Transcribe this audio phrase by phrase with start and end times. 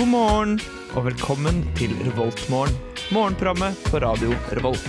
[0.00, 0.52] God morgen
[0.96, 2.72] og velkommen til Revoltmorgen.
[3.12, 4.86] Morgenprogrammet på radio Revolt.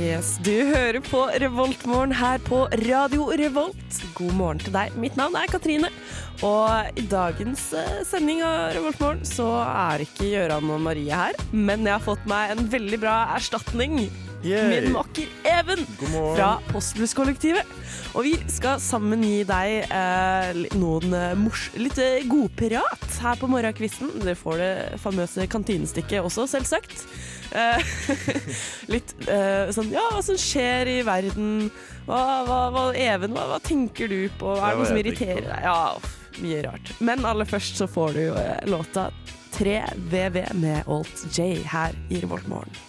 [0.00, 4.00] Yes, Du hører på Revoltmorgen her på Radio Revolt.
[4.14, 4.96] God morgen til deg.
[4.96, 5.90] Mitt navn er Katrine.
[6.40, 11.84] Og i dagens eh, sending av Revoltmorgen så er ikke Gøran og Marie her, men
[11.84, 14.06] jeg har fått meg en veldig bra erstatning.
[14.42, 15.82] Min makker Even
[16.36, 17.66] fra Postbusskollektivet.
[18.16, 23.48] Og vi skal sammen gi deg eh, noen eh, mors litt eh, godprat her på
[23.50, 24.12] morgenkvisten.
[24.22, 24.70] Dere får det
[25.02, 27.06] famøse kantinestykket også, selvsagt.
[27.56, 27.96] Eh,
[28.94, 31.68] litt eh, sånn Ja, hva som skjer i verden?
[32.08, 34.56] Hva, hva, hva Even, hva, hva tenker du på?
[34.58, 35.66] Er det noe som irriterer deg?
[35.66, 35.78] Ja,
[36.42, 36.92] mye rart.
[37.00, 39.10] Men aller først så får du eh, låta
[39.56, 42.85] 3VV med Alt J her i Revoltmorgen.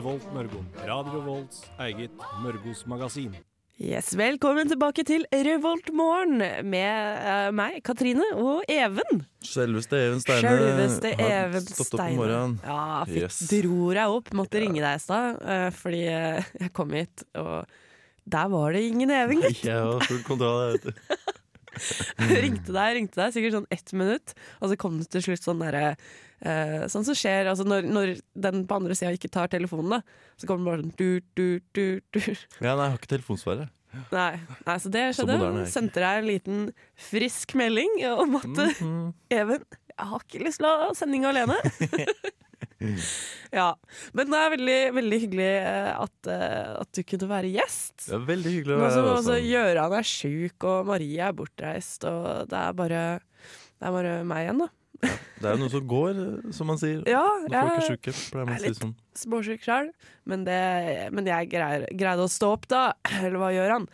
[0.00, 0.60] Revolt Mørgo.
[0.88, 3.34] Radio Volts eget Mørgos magasin.
[3.80, 9.20] Yes, Velkommen tilbake til Revolt morgen med uh, meg, Katrine, og Even.
[9.44, 12.16] Selveste Even Steine Selveste har Even stått opp om Steine.
[12.16, 12.56] morgenen.
[12.64, 13.42] Ja, fikk, Yes.
[13.52, 14.32] dro deg opp.
[14.40, 17.68] Måtte ringe deg i stad, uh, fordi eh, jeg kom hit, og
[18.36, 19.66] der var det ingen Even, gitt.
[19.68, 20.62] Jeg har full kontroll.
[20.64, 21.36] jeg vet du.
[22.44, 25.62] ringte deg, ringte deg, sikkert sånn ett minutt, og så kom det til slutt sånn
[25.64, 25.84] derre
[26.44, 28.14] eh, Sånn som skjer altså når, når
[28.46, 30.30] den på andre sida ikke tar telefonen, da.
[30.40, 31.84] Så kommer det bare sånn du, du, du,
[32.16, 32.20] du.
[32.60, 33.68] Ja, nei, jeg har ikke telefonsvarer.
[34.14, 34.32] Nei,
[34.68, 35.36] nei, så det skjedde.
[35.40, 35.68] jeg.
[35.72, 36.58] Sendte deg en liten
[37.10, 38.46] frisk melding om at
[38.78, 39.08] Mhm.
[39.40, 41.56] Even, jeg har ikke lyst til å ha sending alene.
[43.60, 43.68] ja,
[44.16, 48.06] Men det er veldig, veldig hyggelig eh, at, eh, at du kunne være gjest.
[48.06, 49.08] Det er veldig hyggelig å være her.
[49.14, 49.38] altså, Altså.
[49.50, 53.02] Gøran er sjuk, og Marie er bortreist, og det er bare,
[53.76, 54.70] det er bare meg igjen, da.
[55.00, 57.02] Det er jo noe som går, eh, som man sier.
[57.16, 58.94] Ja, Når folk er jeg sjuke, pleier man er å si litt- sånn.
[58.96, 59.92] er småsjuk sjøl,
[60.32, 60.48] men,
[61.18, 62.86] men jeg greier, greide å stå opp, da.
[63.20, 63.88] Eller hva gjør han?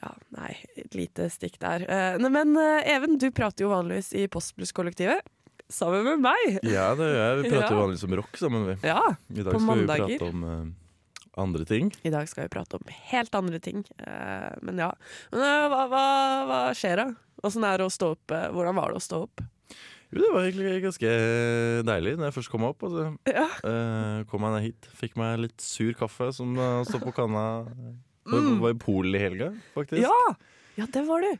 [0.00, 1.82] Ja, nei, et lite stikk der.
[2.22, 2.54] Men
[2.88, 5.26] Even, du prater jo vanligvis i Postblusskollektivet.
[5.70, 6.58] Sammen med meg.
[6.66, 7.38] Ja, det gjør jeg.
[7.44, 7.78] Vi prater Ja.
[7.80, 8.64] vanligvis om rock sammen.
[8.66, 8.76] Vi.
[8.88, 11.92] Ja, I dag På skal vi prate om uh, andre ting.
[12.02, 13.84] I dag skal vi prate om helt andre ting.
[14.02, 14.90] Uh, men ja.
[15.30, 16.04] Men, uh, hva, hva,
[16.50, 17.06] hva skjer da?
[17.46, 18.34] Åssen er det å stå opp?
[18.52, 19.44] Hvordan var det å stå opp?
[20.10, 21.10] Jo, det var egentlig ganske
[21.86, 22.82] deilig når jeg først kom opp.
[22.88, 23.06] Altså.
[23.38, 23.46] Ja.
[24.32, 24.88] Kom meg ned hit.
[24.98, 26.58] Fikk meg litt sur kaffe som
[26.88, 27.44] står på kanna.
[28.26, 28.58] Mm.
[28.60, 30.02] var i Polen i helga, faktisk.
[30.02, 30.34] Ja!
[30.78, 31.30] Ja, det var du.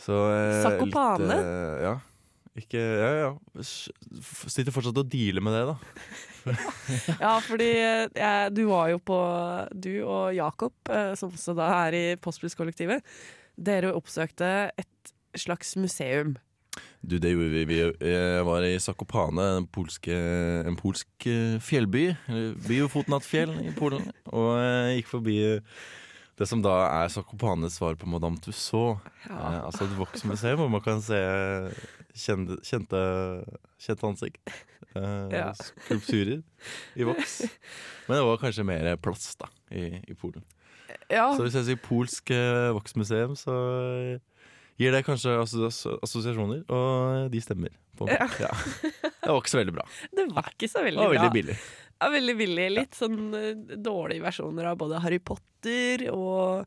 [0.00, 0.16] Så,
[0.64, 1.26] Zakopane?
[1.28, 1.92] litt, ja.
[2.58, 3.62] Ikke Ja, ja.
[3.62, 5.76] Sitter fortsatt og dealer med det, da.
[7.24, 9.18] Ja, fordi eh, jeg, du var jo på
[9.76, 13.04] Du og Jakob, eh, som også da er i Postblusskollektivet,
[13.60, 16.34] dere oppsøkte et slags museum.
[17.02, 17.64] Du, det gjorde vi.
[17.68, 17.78] vi
[18.46, 20.14] var i Zakopane, en, polske,
[20.66, 22.10] en polsk eh, fjellby.
[22.66, 24.10] By i Polen.
[24.30, 24.52] Og
[24.96, 25.80] gikk forbi eh,
[26.40, 29.02] det som da er Zakopanes svar på Madame Tussauds.
[29.28, 29.64] Ja.
[29.66, 31.18] altså et voksmuseum hvor man kan se
[32.16, 33.00] kjente, kjente,
[33.86, 34.42] kjente ansikt.
[34.90, 35.52] Eh, Ja.
[35.54, 36.40] Skulpturer
[36.98, 37.36] i voks.
[38.08, 40.42] Men det var kanskje mer plass da i, i Polen.
[41.06, 43.54] Ja, Så hvis jeg sier polsk eh, voksmuseum, så
[44.16, 44.42] eh,
[44.82, 47.70] gir det kanskje assosiasjoner, og de stemmer.
[48.02, 48.26] Ja.
[48.42, 48.50] Ja.
[48.82, 49.86] Det var ikke så veldig bra.
[50.18, 51.20] det var ikke så Det veldig var bra.
[51.20, 51.58] veldig billig.
[52.00, 52.66] Ja, veldig billig.
[52.80, 56.66] Litt sånn eh, dårlige versjoner av både Harry Potter og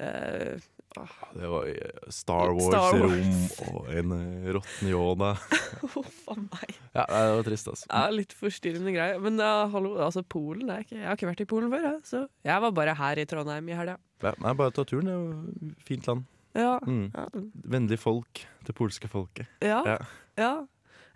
[0.00, 0.56] eh,
[0.90, 3.60] Det var eh, Star Wars, Star Wars.
[3.62, 5.30] rom og en uh, råtten Yoda.
[5.94, 6.74] Huff a meg.
[6.96, 7.86] Ja, det var trist, altså.
[7.86, 9.20] Ja, litt forstyrrende greier.
[9.22, 12.02] Men ja, hallo, altså Polen er ikke, Jeg har ikke vært i Polen før, jeg.
[12.08, 13.96] Så jeg var bare her i Trondheim i helga.
[14.24, 15.06] Ja, nei, bare ta turen.
[15.06, 16.26] Det er jo fint land.
[16.58, 16.74] Ja.
[16.82, 17.06] Mm.
[17.14, 17.28] Ja.
[17.76, 18.42] Vennlig folk.
[18.66, 19.46] Det polske folket.
[19.62, 19.84] Ja.
[19.86, 19.98] Ja.
[20.40, 20.52] ja.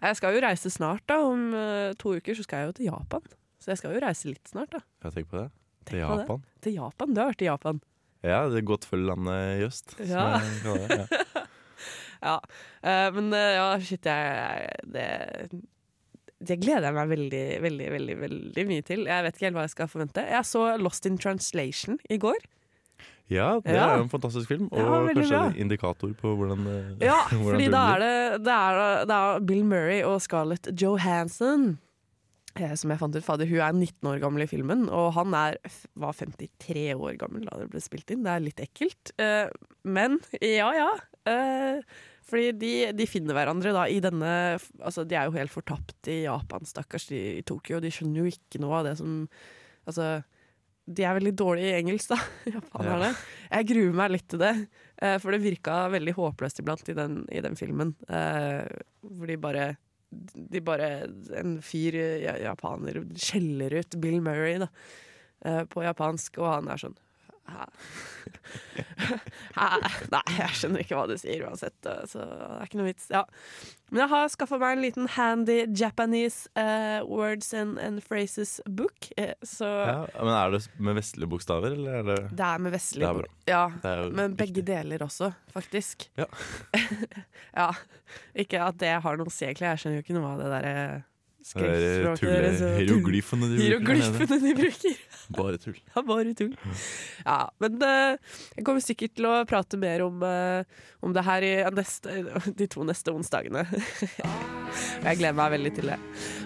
[0.04, 1.18] Jeg skal jo reise snart, da.
[1.24, 3.26] Om uh, to uker så skal jeg jo til Japan.
[3.58, 4.84] Så jeg skal jo reise litt snart, da.
[5.02, 5.48] Jeg tenker på det.
[5.88, 6.16] Til Japan.
[6.16, 6.24] det.
[6.24, 6.46] Japan.
[6.64, 7.14] Til Japan?
[7.14, 7.82] Du har vært i Japan.
[8.24, 9.96] Ja, det er godt følge landet i øst.
[9.98, 10.24] som Ja.
[10.40, 11.08] jeg kaller det.
[11.10, 11.44] Ja.
[12.24, 12.38] Ja.
[12.80, 15.50] Eh, men uh, ja, shit, jeg det,
[16.40, 19.02] det gleder jeg meg veldig, veldig, veldig veldig mye til.
[19.10, 20.24] Jeg vet ikke helt hva jeg skal forvente.
[20.32, 22.40] Jeg så Lost in Translation i går.
[23.28, 23.90] Ja, det Ja.
[23.90, 25.46] er jo en fantastisk film, og Ja, kanskje bra.
[25.50, 26.64] en indikator på hvordan,
[27.00, 31.78] Ja, hvordan fordi da er det, det, er, det er Bill Murray og Scarlett Johansson.
[32.54, 35.34] Eh, som jeg fant ut, fader, Hun er 19 år gammel i filmen, og han
[35.34, 35.58] er,
[35.98, 38.22] var 53 år gammel da det ble spilt inn.
[38.26, 39.14] Det er litt ekkelt.
[39.18, 39.48] Eh,
[39.82, 40.90] men ja, ja.
[41.30, 41.80] Eh,
[42.24, 44.28] fordi de, de finner hverandre da i denne
[44.80, 47.82] Altså, de er jo helt fortapt i Japan, stakkars, de i Tokyo.
[47.82, 49.26] De skjønner jo ikke noe av det som
[49.84, 50.22] Altså
[50.84, 52.18] de er veldig dårlige i engelsk, da,
[52.58, 53.06] japanerne.
[53.48, 54.50] Jeg gruer meg litt til det,
[55.22, 57.94] for det virka veldig håpløst iblant i den, i den filmen.
[58.04, 59.64] Hvor de bare
[60.34, 60.90] de bare
[61.40, 61.96] En fyr,
[62.42, 64.68] japaner, skjeller ut Bill Murray da,
[65.44, 66.98] eh, på japansk, og han er sånn
[67.44, 67.64] Hæ?
[69.58, 69.68] Hæ?
[70.12, 73.06] Nei, jeg skjønner ikke hva du sier uansett, eh, så det er ikke noe vits.
[73.12, 73.24] Ja.
[73.92, 79.10] Men jeg har skaffa meg en liten handy Japanese uh, words and, and phrases-book.
[79.20, 82.74] Eh, så Ja, men Er det med vestlige bokstaver, eller er det det er med
[82.74, 83.78] vestlige vestlig er.
[83.84, 84.66] Ja, men begge viktig.
[84.72, 86.08] deler også, faktisk.
[86.18, 86.26] Ja.
[87.60, 87.70] ja.
[88.34, 89.68] Ikke at det har noe å si, egentlig.
[89.74, 90.76] Jeg skjønner jo ikke noe av det derre
[91.44, 93.66] Det er skriftspråket deres hieroglyfene de bruker.
[93.68, 95.02] Hieroglyfene de bruker.
[95.38, 95.76] Bare tull.
[95.94, 96.50] Ja, bare tull.
[97.24, 101.46] Ja, men uh, jeg kommer sikkert til å prate mer om, uh, om det her
[101.46, 102.18] i neste,
[102.60, 103.64] de to neste onsdagene.
[103.64, 106.00] Og jeg gleder meg veldig til det.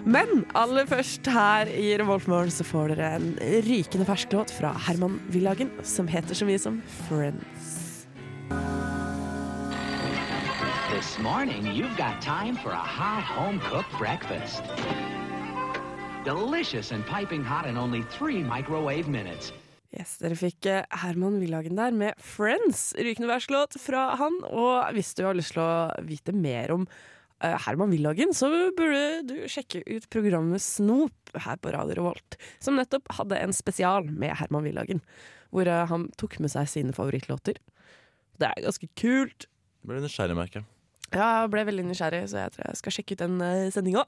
[0.07, 3.33] Men aller først her i Revoltmorgen så får dere en
[3.67, 7.75] rykende fersk låt fra Herman Villagen som heter så mye som Friends.
[10.99, 14.63] This morning, you've got time for a hot home cooked breakfast.
[16.25, 19.53] Delicious and piping hot in only three microwave minutes.
[19.95, 24.41] Yes, Dere fikk eh, Herman Villagen der med Friends, rykende fersk låt fra han.
[24.43, 29.21] Og hvis du har lyst til å vite mer om eh, Herman Villagen, så burde
[29.29, 34.35] du sjekke ut programmet Snop her på Radio Revolt, som nettopp hadde en spesial med
[34.41, 34.99] Herman Villagen,
[35.55, 37.63] hvor eh, han tok med seg sine favorittlåter.
[38.35, 39.47] Det er ganske kult.
[39.79, 40.67] Det blir nysgjerrig, merker jeg.
[41.15, 44.05] Ja, jeg ble veldig nysgjerrig, så jeg tror jeg skal sjekke ut den uh, sendinga.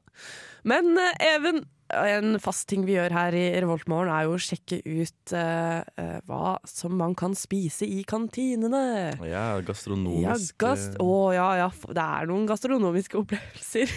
[0.67, 4.79] Men eh, Even, en fast ting vi gjør her i Revoltmorgen, er jo å sjekke
[4.85, 8.83] ut eh, eh, hva som man kan spise i kantinene.
[9.19, 13.91] Ja, Ja, gastronomisk gast oh, ja, ja, det er noen gastronomiske opplevelser.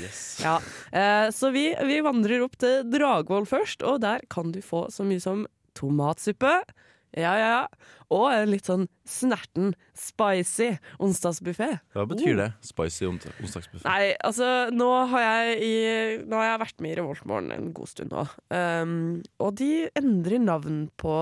[0.00, 0.22] Yes.
[0.46, 0.58] ja.
[0.92, 5.06] Uh, så vi, vi vandrer opp til Dragvoll først, og der kan du få så
[5.06, 5.46] mye som
[5.78, 6.58] tomatsuppe.
[7.12, 7.88] Ja, ja, ja.
[8.12, 10.70] Og en litt sånn snerten, spicy
[11.02, 11.68] onsdagsbuffé.
[11.96, 12.48] Hva betyr det?
[12.64, 13.84] Spicy ons- onsdagsbuffé?
[13.86, 15.72] Nei, altså nå har jeg, i,
[16.28, 18.24] nå har jeg vært med i Revoltmorgen en god stund nå.
[18.52, 18.94] Um,
[19.44, 21.16] og de endrer navn på,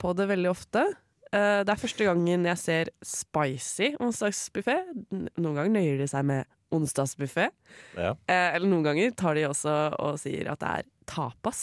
[0.00, 0.84] på det veldig ofte.
[1.32, 4.78] Uh, det er første gangen jeg ser spicy onsdagsbuffé.
[5.12, 7.50] Noen ganger nøyer de seg med onsdagsbuffé.
[7.96, 8.14] Ja.
[8.28, 11.62] Uh, eller noen ganger tar de også og sier at det er tapas.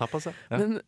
[0.00, 0.34] Tapas, ja.
[0.54, 0.58] ja.
[0.62, 0.80] Men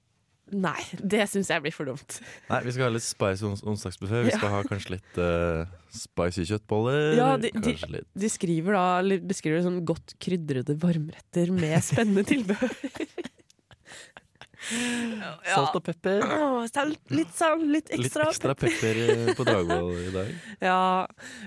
[0.53, 2.19] nei, det syns jeg blir for dumt.
[2.51, 4.25] Nei, vi skal ha litt spicy ons onsdagsbuffé.
[4.27, 4.39] Vi Ja.
[4.39, 7.15] skal ha kanskje litt uh, spicy kjøttboller.
[7.17, 12.25] Ja, de- de- litt De skriver da, beskriver det som godt krydrede varmretter med spennende
[12.29, 12.75] tilbehør.
[15.49, 16.23] Salt og pepper.
[16.25, 16.49] Ja,
[17.15, 18.29] litt salt, litt Litt ekstra.
[18.31, 20.31] ekstra pepper eh, på Dragvoll i dag.
[20.65, 20.79] Ja,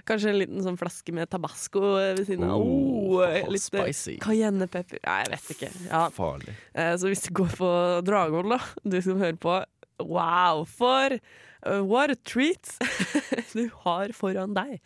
[0.08, 2.62] kanskje en liten sånn flaske med tabasco ved siden av.
[2.62, 4.18] Oh, Oh, litt eh, spicy.
[4.24, 5.00] cayennepepper.
[5.08, 5.70] Nei, jeg vet ikke.
[5.88, 6.04] Ja.
[6.14, 6.54] Farlig.
[6.76, 7.70] eh, Så hvis du går på
[8.08, 9.58] Dragvoll, da, du som hører på,
[10.04, 12.76] wow, for uh, what a treat
[13.56, 14.78] du har foran deg.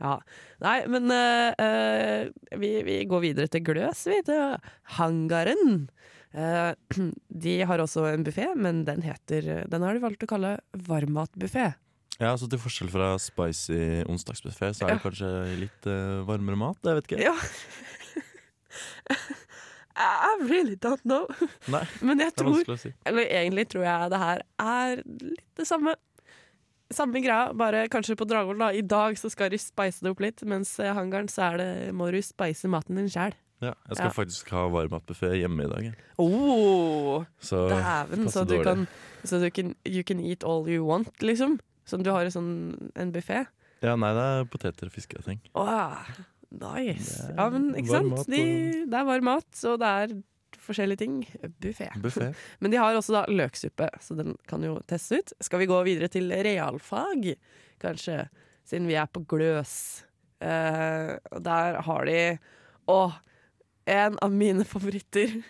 [0.00, 0.18] Ja.
[0.64, 2.28] Nei, men uh, eh,
[2.60, 4.56] vi, vi går videre til Gløs, vi, til
[4.98, 5.86] Hangaren.
[6.32, 6.72] Eh,
[7.44, 10.56] de har også en buffé, men den heter Den har de valgt å kalle
[10.88, 11.72] varmmatbuffé.
[12.20, 15.04] Ja, så Til forskjell fra spicy onsdagsbuffé, så er det Ja.
[15.06, 15.30] kanskje
[15.62, 16.76] litt uh, varmere mat?
[16.84, 17.22] Jeg vet ikke.
[17.24, 17.34] Ja.
[20.00, 21.26] I really don't know.
[21.68, 22.92] Nei, Men jeg tror si.
[23.08, 25.96] Eller egentlig tror jeg det her er litt det samme.
[26.90, 28.58] Samme greia, bare kanskje på Dragvoll.
[28.58, 31.60] da I dag så skal de spice det opp litt, mens i hangaren så er
[31.60, 33.36] det, må du spice maten din sjæl.
[33.60, 34.12] Ja, jeg skal Ja.
[34.16, 35.88] faktisk ha varmmatbuffé hjemme i dag.
[36.18, 38.64] Oh, Så Dæven, så du dårlig.
[38.64, 38.86] kan
[39.24, 41.58] Så du can, you can eat all you want, liksom?
[41.86, 43.46] Sånn du har sånn en buffé?
[43.82, 45.40] Ja, nei, det er poteter og fiske og ting.
[45.54, 45.98] Åh,
[46.50, 47.20] nice.
[47.28, 48.26] Er Ja, men ikke sant?
[48.28, 50.22] De, det er varm mat, og det er
[50.60, 51.26] forskjellige ting.
[51.60, 51.88] Buffé.
[52.60, 55.32] Men de har også da løksuppe, så den kan jo testes ut.
[55.40, 57.34] Skal vi gå videre til realfag,
[57.80, 58.28] kanskje,
[58.68, 60.04] siden vi er på Gløs.
[60.40, 62.38] Uh, der har de
[62.88, 63.12] Å,
[63.90, 65.40] en av mine favoritter.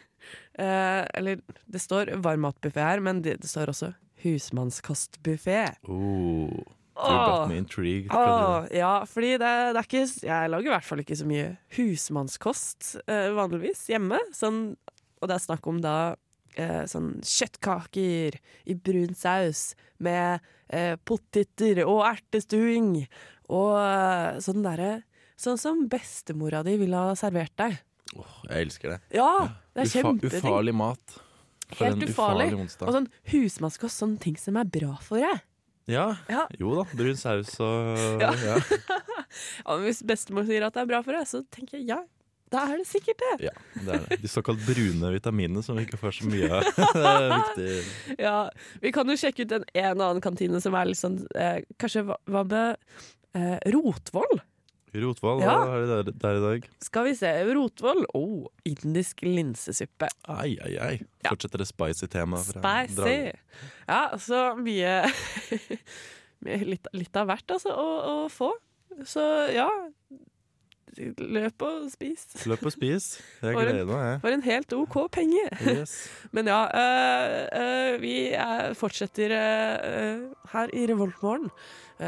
[0.61, 3.95] Eh, eller det står varmmatbuffé her, men det, det står også
[4.25, 5.63] husmannskostbuffé.
[5.89, 6.61] Oh.
[8.13, 11.47] Åh, ja, fordi det, det er ikke Jeg lager i hvert fall ikke så mye
[11.77, 14.19] husmannskost eh, vanligvis hjemme.
[14.37, 14.75] Sånn,
[15.21, 15.97] og det er snakk om da
[16.61, 18.37] eh, sånn kjøttkaker
[18.69, 19.71] i brun saus
[20.03, 23.07] med eh, poteter og ertestuing.
[23.49, 24.99] Og eh, sånn derre
[25.41, 27.79] Sånn som bestemora di ville ha servert deg.
[28.19, 29.01] Åh, jeg elsker det.
[29.15, 29.31] Ja!
[29.75, 30.41] Det er Ufa kjempeting.
[30.43, 31.19] ufarlig mat.
[31.71, 32.49] For Helt ufarlig.
[32.51, 32.89] ufarlig.
[32.89, 35.43] Og sånn husmannskost, sånne ting som er bra for deg.
[35.91, 36.47] Ja, Ja.
[36.59, 36.85] jo da.
[36.95, 38.33] Brun saus og Ja.
[38.49, 38.57] ja.
[39.65, 42.01] Ja, hvis bestemor sier at det er bra for deg, så tenker jeg ja,
[42.51, 43.47] da er det sikkert det.
[43.47, 44.19] Ja, det er det.
[44.25, 46.67] De såkalt brune vitaminene som vi ikke får så mye av.
[46.99, 48.19] Det er viktig.
[48.19, 48.37] Ja,
[48.83, 51.61] Vi kan jo sjekke ut en, en og annen kantine som er litt sånn eh,
[51.79, 52.75] Kanskje hva med
[53.39, 54.43] eh, Rotvoll?
[54.95, 55.53] Rotvoll, Ja.
[55.55, 56.65] hva har de der, der i dag?
[56.83, 57.31] Skal vi se.
[57.55, 58.03] Rotvoll.
[58.15, 60.09] Oh, indisk linsesuppe.
[60.29, 60.97] Ai, ai, ai.
[61.29, 62.51] Fortsetter det spicy temaet.
[62.57, 63.15] Spicy.
[63.87, 64.97] Ja, så mye,
[66.47, 67.89] mye litt, litt av hvert, altså, å,
[68.25, 68.51] å få.
[69.07, 69.23] Så
[69.55, 69.69] ja.
[71.21, 72.25] Løp og spis.
[72.51, 73.05] Løp og spis.
[73.43, 74.21] Jeg gleder meg, jeg.
[74.25, 75.45] For en helt OK penge.
[75.63, 75.93] Yes.
[76.35, 81.51] Men ja, øh, øh, vi er, fortsetter øh, her i Revoltmorgen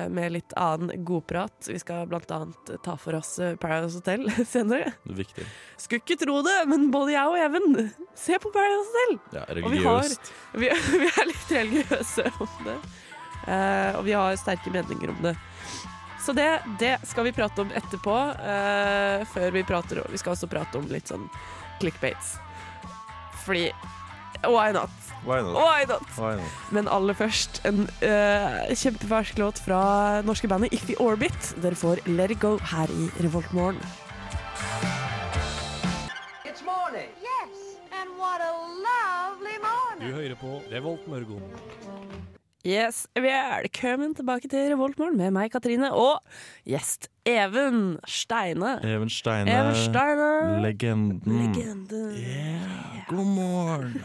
[0.09, 1.67] med litt annen godprat.
[1.69, 4.23] Vi skal blant annet ta for oss Paradise Hotel
[4.55, 4.95] senere.
[5.05, 5.45] Er viktig.
[5.77, 9.19] Skulle ikke tro det, men både jeg og Even ser på Paradise Hotel.
[9.37, 10.33] Ja, Og vi har- religiøst.
[10.57, 10.71] Vi,
[11.03, 12.79] vi er litt religiøse om det.
[13.43, 15.37] Uh, og vi har sterke meninger om det.
[16.23, 18.14] Så det, det skal vi prate om etterpå.
[18.38, 21.26] Uh, før vi prater Vi skal også prate om litt sånn
[21.83, 22.37] clickbates.
[23.43, 23.71] Fordi
[24.43, 24.91] Why not?
[25.25, 25.55] Why not?
[25.55, 26.07] Why not?
[26.19, 26.55] Why not?
[26.75, 31.52] Men aller først en uh, kjempefersk låt fra norske bandet Iffy Orbit.
[31.62, 33.79] Dere får Let It Go her i Revoltmorgen.
[36.43, 37.11] It's morning.
[37.23, 38.50] Yes, and what a
[38.83, 40.11] lovely morning.
[40.11, 41.47] Du hører på Revolt Mørgon.
[42.62, 46.23] Yes, Velkommen tilbake til Revoltmorgen med meg, Katrine, og
[46.62, 48.78] gjest Even Steine.
[48.87, 49.50] Even Steine.
[49.50, 50.62] Even Steine.
[50.62, 51.19] Legenden.
[51.26, 52.14] Legenden.
[52.14, 53.02] Yeah.
[53.09, 53.99] God morgen.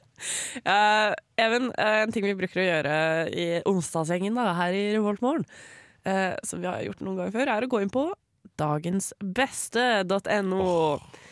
[0.64, 2.94] uh, Even, uh, en ting vi bruker å gjøre
[3.28, 5.44] i onsdagsgjengen da, her i Revoltmorgen,
[6.08, 8.08] uh, som vi har gjort noen ganger før, er å gå inn på
[8.56, 10.64] dagensbeste.no.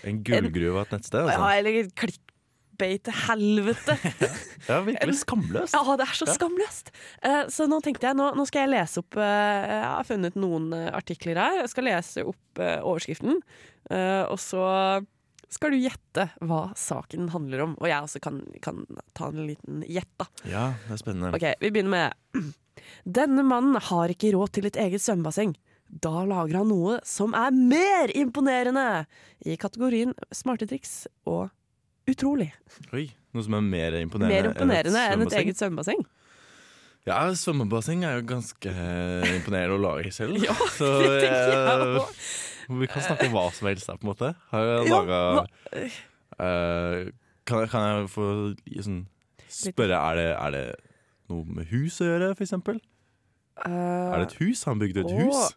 [0.04, 2.20] En gullgruve av et nettsted, Ja, eller eller
[2.76, 3.96] clickbait til helvete.
[4.68, 5.74] er virkelig skamløst.
[5.74, 6.92] Ja, det er så skamløst!
[7.22, 10.36] Eh, så nå tenkte jeg, nå, nå skal jeg lese opp eh, Jeg har funnet
[10.36, 11.62] noen eh, artikler her.
[11.62, 13.42] Jeg skal lese opp overskriften,
[13.92, 14.62] og så
[15.52, 17.74] skal du gjette hva saken handler om.
[17.76, 18.80] Og jeg også kan, kan
[19.12, 20.26] ta en liten gjett, da.
[20.48, 21.34] Ja, det er spennende.
[21.36, 22.56] Ok, vi begynner med
[23.18, 25.52] Denne mannen har ikke råd til et eget svømmebasseng.
[25.86, 29.04] Da lager han noe som er mer imponerende
[29.46, 31.52] i kategorien smarte triks og
[32.10, 32.50] utrolig.
[32.92, 35.42] Oi, noe som er mer imponerende, Mer imponerende enn et svømmebasseng.
[35.46, 36.04] eget svømmebasseng.
[37.06, 40.38] Ja, svømmebasseng er jo ganske eh, imponerende å lage selv.
[40.46, 42.78] Ja, Så det tenker jeg eh, også.
[42.80, 44.32] vi kan snakke om hva som helst her, på en måte.
[44.50, 45.20] Har jeg Ja, laga
[46.40, 47.12] uh,
[47.46, 48.26] kan, jeg- kan jeg få
[48.82, 49.04] sånn
[49.48, 50.64] spørre er det, er det
[51.30, 52.80] noe med hus å gjøre, for eksempel?
[53.64, 54.64] Er det et hus?
[54.68, 55.54] Han bygd et å, hus?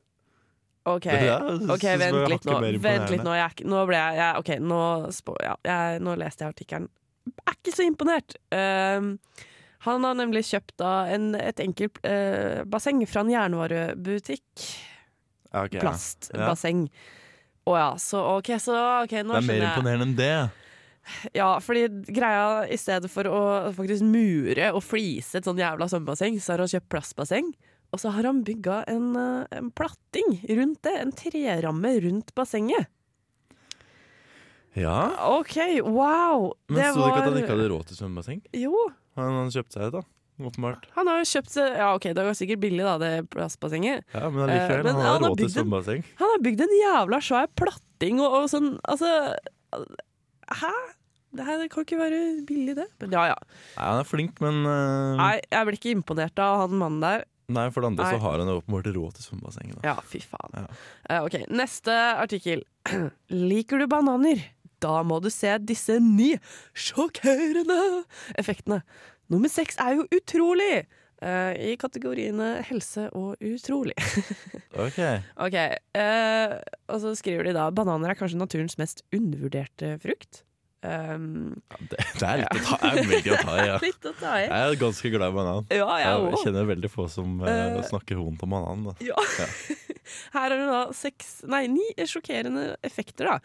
[0.88, 2.57] OK, Det der ok, synes jeg vent litt nå.
[2.83, 3.36] Vent litt nå.
[3.36, 4.81] Jeg, nå ble jeg, jeg OK, nå,
[5.43, 6.89] ja, jeg, nå leste jeg artikkelen.
[7.45, 8.38] Er ikke så imponert.
[8.55, 9.12] Um,
[9.86, 14.65] han har nemlig kjøpt da en, et enkelt uh, basseng fra en jernvarebutikk.
[15.50, 16.88] Okay, Plastbasseng.
[16.88, 17.15] ja.
[17.69, 20.33] Å ja, så OK, så ok, nå Det er mer imponerende enn det.
[21.33, 23.41] Ja, fordi greia i stedet for å
[23.74, 27.51] faktisk mure og flise et sånn jævla svømmebasseng, så har han kjøpt plastbasseng.
[27.89, 30.96] Og så har han bygga en, eh, en platting rundt det.
[31.01, 32.88] En treramme rundt bassenget.
[34.77, 36.51] Ja, OK, wow!
[36.69, 38.41] Men sto det ikke at han ikke hadde råd til svømmebasseng?
[38.55, 38.74] Jo,
[39.17, 40.03] Han, han kjøpte seg et, da.
[40.39, 40.86] Åpenbart.
[40.96, 44.05] han har jo kjøpt seg Ja, OK, det var sikkert billig, da, det plastbassenget.
[44.13, 46.05] Ja, Men allikevel, Eh, han han har råd til svømmebasseng.
[46.22, 49.10] Han har bygd en jævla svær platting og, og sånn Altså
[50.62, 50.72] Hæ?
[51.36, 52.88] Det her kan ikke være billig, det.
[53.03, 53.36] Men ja, ja.
[53.75, 55.17] Nei, han er flink, men uh...
[55.19, 57.25] Nei, jeg blir ikke imponert av han mannen der.
[57.50, 58.13] Nei, for det andre Nei.
[58.15, 59.74] så har han åpenbart råd til svømmebasseng.
[59.79, 59.82] da.
[59.91, 60.53] Ja, fy faen.
[60.53, 60.68] Ja.
[61.10, 62.63] Eh, ok, Neste artikkel.
[63.51, 64.46] Liker du bananer?
[64.79, 66.34] Da må du se disse ni
[66.77, 68.06] sjokkerende
[68.39, 68.82] effektene.
[69.29, 70.86] Nummer seks er jo utrolig!
[71.22, 73.96] eh, I kategoriene helse og utrolig.
[74.79, 75.00] Ok.
[75.41, 75.56] ok,
[75.98, 76.53] eh,
[76.88, 80.44] Og så skriver de da bananer er kanskje naturens mest undervurderte frukt.
[80.79, 83.79] Um, Ja, det, det er litt å ta velger å ta i, ja.
[83.83, 84.45] Litt å ta i.
[84.45, 85.65] Jeg er ganske glad i banan.
[85.75, 88.86] Ja, jeg Jeg kjenner veldig få som Eh, snakker vondt om banan.
[89.03, 89.17] Ja.
[90.36, 93.36] Her er det da seks, nei, ni sjokkerende effekter da,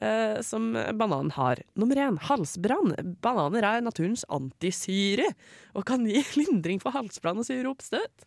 [0.00, 1.60] uh, som bananen har.
[1.78, 2.96] Nummer én, halsbrann.
[3.22, 5.28] Bananer er naturens antisyre
[5.76, 8.26] og kan gi lindring for halsbrann og syreoppstøt.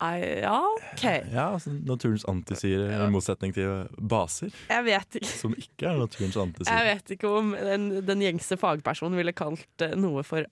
[0.00, 0.56] Nei, ja,
[0.94, 1.04] OK.
[1.36, 3.02] Ja, altså Naturens antisyre Ja.
[3.06, 5.32] i motsetning til baser, Jeg vet ikke.
[5.42, 6.36] som ikke er naturens
[6.70, 10.46] Jeg vet ikke om den, den gjengse fagpersonen ville kalt eh, noe for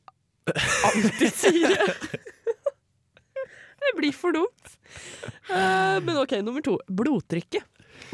[0.89, 1.89] antisyre.
[3.83, 4.77] det blir for dumt.
[5.51, 6.79] Uh, men OK, nummer to.
[6.89, 7.65] Blodtrykket.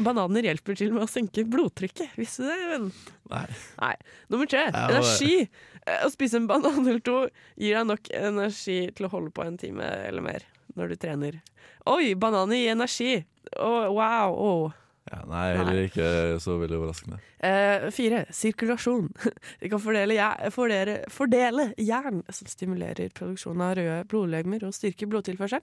[0.03, 2.15] Bananer hjelper til med å senke blodtrykket.
[2.19, 2.89] Visste du det, venn?
[3.31, 3.45] Nei.
[3.79, 3.93] Nei.
[4.33, 4.65] Nummer tre.
[4.71, 5.45] Energi.
[5.85, 7.21] Eh, Å spise en banan eller to
[7.55, 11.37] gir deg nok energi til å holde på en time eller mer når du trener.
[11.89, 13.13] Oi, bananer gir energi.
[13.59, 14.35] Å, wow.
[14.35, 14.73] Oh.
[15.05, 16.05] Ja, nei, heller ikke
[16.41, 17.19] så veldig overraskende.
[17.45, 19.11] Eh, fire, sirkulasjon.
[19.61, 25.11] Vi kan fordele, jern, fordele, fordele jern som stimulerer produksjonen av røde blodlegemer og styrker
[25.11, 25.61] blodtilførselen.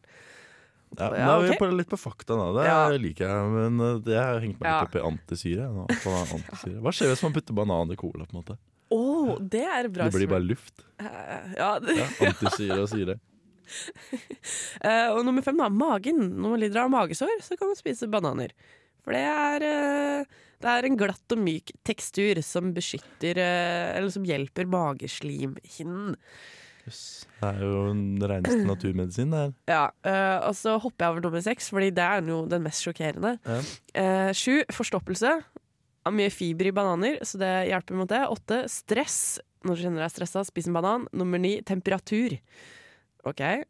[0.93, 2.51] Ja, Ja, nå er vi er på litt på fakta nå.
[2.59, 2.81] Det Ja.
[3.01, 4.79] liker jeg, men uh, det har hengt meg Ja.
[4.83, 5.67] litt opp i antisyre.
[5.73, 6.79] antisyre.
[6.85, 8.27] Hva skjer hvis man putter banan i cola?
[8.29, 8.59] på en måte?
[8.93, 10.05] Å, det er bra.
[10.07, 10.85] Det blir bare luft.
[11.01, 11.09] Uh,
[11.57, 13.17] ja, Ja, antisyre og syre.
[14.83, 15.69] Eh, og nummer fem, da.
[15.71, 16.19] Magen.
[16.35, 18.51] Når man lider av magesår, så kan man spise bananer.
[19.05, 24.11] For det er, eh, det er en glatt og myk tekstur som beskytter eh, Eller
[24.15, 26.17] som hjelper mageslimhinnen.
[26.83, 27.03] Jøss.
[27.39, 29.55] Det er jo den reneste naturmedisin, det her.
[29.71, 29.85] Ja,
[30.49, 33.37] og så hopper jeg over nummer seks, Fordi det er jo den mest sjokkerende.
[33.47, 34.33] Ja.
[34.35, 35.37] Sju, forstoppelse.
[36.03, 38.25] Av mye fiber i bananer, så det hjelper mot det.
[38.27, 39.39] Åtte, stress.
[39.63, 41.07] Når du kjenner deg stressa, spis en banan.
[41.15, 42.35] Nummer ni, temperatur.
[43.23, 43.65] OK, eh,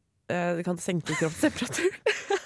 [0.56, 1.90] det kan senke kroppstemperatur.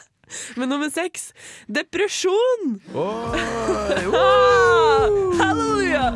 [0.58, 1.28] Men nummer seks,
[1.70, 2.80] depresjon!
[2.98, 3.30] Oh,
[5.40, 6.08] halleluja!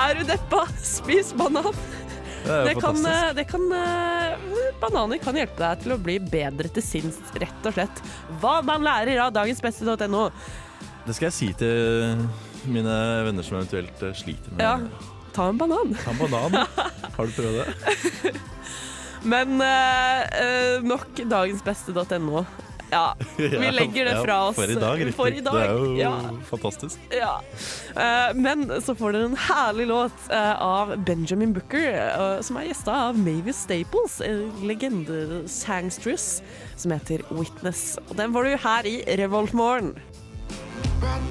[0.00, 1.68] Er du deppa, spis banan.
[2.46, 4.40] det Det kan, eh, det kan, eh,
[4.80, 8.00] bananer kan hjelpe deg til å bli bedre til sinns, rett og slett.
[8.40, 10.30] Hva man lærer av dagensbeste.no.
[11.04, 12.24] Det skal jeg si til
[12.70, 12.96] mine
[13.28, 14.78] venner som eventuelt sliter med Ja,
[15.36, 15.92] ta en banan.
[16.00, 16.64] Ta en banan.
[17.18, 18.40] Har du prøvd det?
[19.22, 22.44] Men eh, eh, nok dagensbeste.no.
[22.90, 24.56] Ja, vi legger det fra oss.
[24.56, 25.14] For i dag, riktig.
[25.14, 26.14] For i dag, Det er jo ja.
[26.48, 26.98] fantastisk.
[27.14, 27.36] Ja.
[27.94, 31.86] Uh, men så får dere en herlig låt uh, av Benjamin Booker,
[32.18, 36.42] uh, som er gjesta av Mavis Staples, en legende-sangstress,
[36.74, 37.94] som heter Witness.
[38.08, 39.94] Og den får du her i Revoltmorgen.
[41.00, 41.30] Right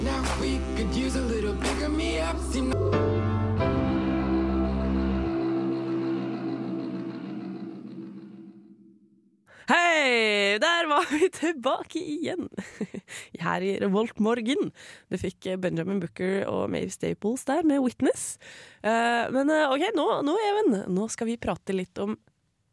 [9.70, 10.58] Hei!
[10.62, 12.48] Der var vi tilbake igjen.
[13.44, 14.72] Her i Revoltmorgen.
[15.12, 18.40] Du fikk eh, Benjamin Booker og Maeve Staples der med Witness.
[18.82, 22.16] Eh, men eh, OK, nå, nå, Even, nå skal vi prate litt om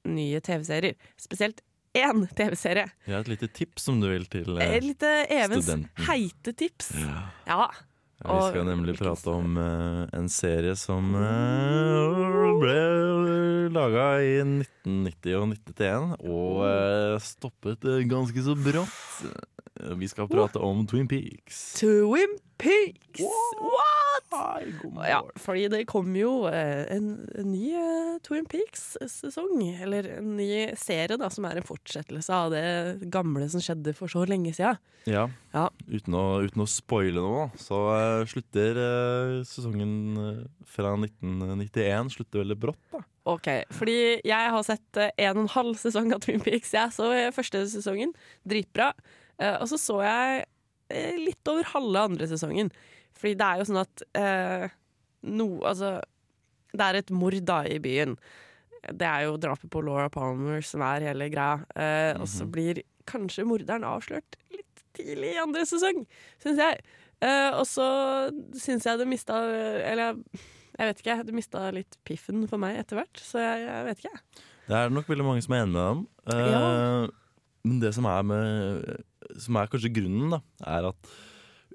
[0.09, 0.97] nye TV-serier.
[1.21, 1.61] Spesielt
[1.97, 2.89] én TV-serie.
[3.05, 5.93] Jeg har et lite tips som du vil til eh, Et lite Evens studenten.
[6.09, 6.95] heite tips.
[7.03, 7.27] ja.
[7.51, 7.69] Ja.
[8.17, 12.77] Vi skal nemlig prate om uh, en serie som uh, ble
[13.75, 19.53] laga i 1990 og 1991, og uh, stoppet ganske så brått.
[19.81, 21.75] Eh, Vi skal prate om Twin Peaks.
[21.81, 23.21] Twin Peaks!
[23.21, 24.03] What?!
[24.33, 24.73] Hei,
[25.07, 29.61] Ja, fordi det kom jo eh, en, en ny eh, Twin Peaks-sesong.
[29.85, 30.49] Eller en ny
[30.81, 32.65] serie da, som er en fortsettelse av det
[33.12, 34.81] gamle som skjedde for så lenge siden.
[35.07, 35.27] Ja.
[35.55, 35.69] Ja.
[35.87, 37.79] Uten, å, uten å spoile noe, så
[38.27, 38.81] slutter
[39.47, 39.93] sesongen
[40.67, 42.81] fra 1991 slutter veldig brått.
[42.93, 43.05] da.
[43.27, 46.75] Ok, fordi jeg har sett en og en halv sesong av Twin Peaks.
[46.75, 48.12] Jeg så første sesongen,
[48.47, 48.91] dritbra.
[49.42, 52.70] Eh, og så så jeg uh, litt over halve andre sesongen.
[53.16, 54.66] Fordi det er jo sånn at uh,
[55.29, 55.94] no, altså,
[56.77, 58.16] Det er et mord da i byen.
[58.87, 61.62] Det er jo drapet på Laura Palmer som er hele greia.
[61.75, 66.05] Eh, Og så blir kanskje morderen avslørt litt tidlig i andre sesong,
[66.42, 66.85] syns jeg.
[67.57, 67.87] Og så
[68.61, 70.18] syns jeg det mista Eller
[70.77, 73.16] jeg vet ikke, det mista litt piffen for meg etter hvert.
[73.25, 74.18] Så jeg, jeg vet ikke.
[74.68, 76.03] Det er nok veldig mange som er enig med dem.
[76.35, 76.64] Eh, Ja.
[77.66, 79.01] Men det som er, med,
[79.43, 80.41] som er kanskje grunnen, da,
[80.77, 81.15] er at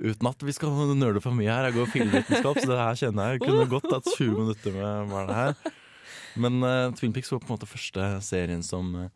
[0.01, 3.33] uten at vi skal nøle for mye her, jeg går filmvitenskap, så det her kjenner
[3.35, 5.73] jeg kunne godt hatt 20 minutter med, med det her.
[6.41, 9.09] Men uh, Twin Peaks var på en måte første serien som, eh,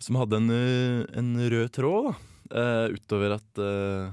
[0.00, 2.16] som hadde en, eh, en rød tråd.
[2.48, 4.08] Eh, utover at uh,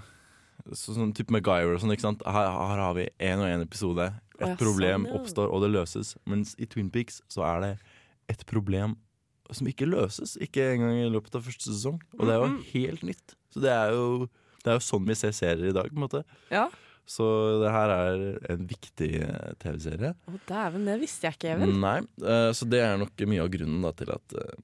[0.74, 2.24] så, Sånn type MacGyver og sånn, ikke sant.
[2.28, 4.10] Her, her har vi én og én episode.
[4.42, 6.16] Et problem sånn, oppstår, og det løses.
[6.28, 7.74] Mens i Twin Peaks så er det
[8.34, 8.98] et problem
[9.54, 10.36] som ikke løses.
[10.42, 12.00] Ikke engang i løpet av første sesong.
[12.18, 13.36] Og det er jo helt nytt.
[13.54, 14.06] Så det er jo,
[14.64, 16.22] det er jo sånn vi ser serier i dag, på en måte.
[16.54, 16.66] Ja.
[17.06, 17.26] Så
[17.62, 20.16] det her er en viktig eh, TV-serie.
[20.26, 21.76] Å, dæven, det visste jeg ikke, Even.
[21.84, 24.56] Nei, eh, så det er nok mye av grunnen da, til at eh,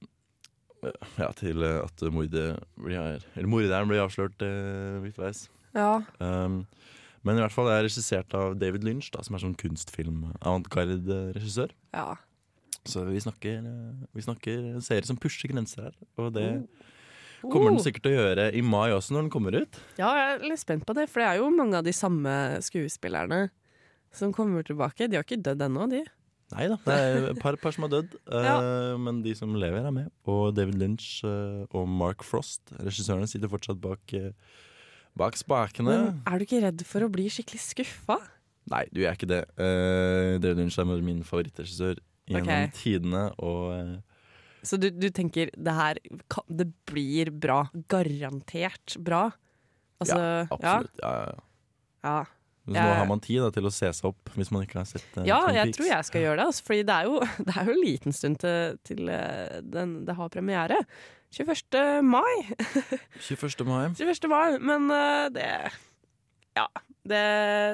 [1.22, 5.44] ja, til at mordet blir, eller morderen blir avslørt eh, midtveis.
[5.76, 6.02] Ja.
[6.18, 6.64] Um,
[7.22, 11.70] men i hvert fall det er regissert av David Lynch, da, som er sånn kunstfilm-avantgarde-regissør.
[11.94, 12.18] ja.
[12.84, 15.94] Så vi snakker, eh, vi snakker en serie som pusher grenser her.
[16.18, 16.48] Og det
[17.44, 17.50] Oh.
[17.50, 19.78] kommer den sikkert til å gjøre i mai også, når den kommer ut.
[19.98, 22.30] Ja, jeg er litt spent på det, for det er jo mange av de samme
[22.62, 23.50] skuespillerne
[24.12, 25.08] som kommer tilbake.
[25.10, 26.04] De har ikke dødd ennå, de.
[26.52, 28.96] Nei da, det er et par, par som har dødd, eh, Ja.
[28.96, 30.12] men de som lever, er med.
[30.28, 34.30] Og David Lynch eh, og Mark Frost, regissørene, sitter fortsatt bak, eh,
[35.18, 35.98] bak spakene.
[35.98, 38.20] Men er du ikke redd for å bli skikkelig skuffa?
[38.70, 39.42] Nei, du er ikke det.
[39.58, 41.98] Eh, David Lynch er min favorittregissør
[42.30, 42.70] gjennom okay.
[42.76, 43.24] tidene.
[43.42, 43.96] Og eh,
[44.66, 45.98] Så du, du tenker det her
[46.48, 47.64] Det blir bra.
[47.92, 49.30] Garantert bra.
[50.02, 51.02] Altså, ja, absolutt.
[51.02, 51.40] Ja, ja, ja.
[52.02, 52.22] Ja.
[52.62, 54.86] Så nå har man tid da, til å se seg opp hvis man ikke har
[54.86, 56.44] sett uh, Ja, jeg tror jeg skal gjøre det.
[56.52, 57.16] Altså, fordi det er, jo,
[57.48, 60.78] det er jo en liten stund til, til eh, den, det har premiere.
[61.34, 62.04] 21.
[62.06, 62.34] mai.
[63.30, 63.66] 21.
[63.66, 63.88] mai.
[63.98, 64.30] 21.
[64.30, 64.58] mai.
[64.62, 65.48] Men uh, det
[66.58, 66.68] Ja.
[67.02, 67.22] Det,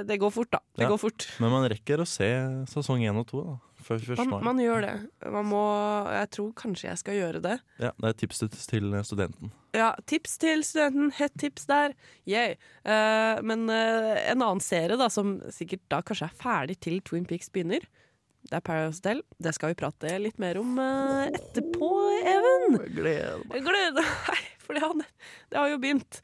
[0.09, 0.63] det går fort, da.
[0.73, 0.89] Det Ja.
[0.89, 1.27] går fort.
[1.43, 2.31] Men man rekker å se
[2.73, 3.57] sesong 1 og 2 da,
[3.89, 4.19] før 21.
[4.21, 4.43] Man, mai.
[4.51, 4.95] man gjør det.
[5.35, 5.63] Man må
[6.15, 7.57] Jeg tror kanskje jeg skal gjøre det.
[7.81, 9.53] Ja, det er et tips til- studenten.
[9.77, 11.13] Ja, tips til studenten.
[11.19, 11.95] Hett tips der.
[12.29, 12.57] Yay.
[12.85, 17.27] Uh, men uh, en annen serie da, som sikkert da kanskje er ferdig til Twin
[17.29, 17.85] Peaks begynner,
[18.49, 19.23] det er Paradise Hotel.
[19.43, 21.91] Det skal vi prate litt mer om uh, etterpå,
[22.23, 22.79] Even.
[22.97, 25.03] Gled Jeg gleder meg, for det har,
[25.53, 26.23] det har jo begynt.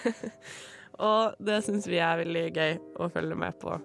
[1.00, 3.78] Og det syns vi er veldig gøy å følge med på.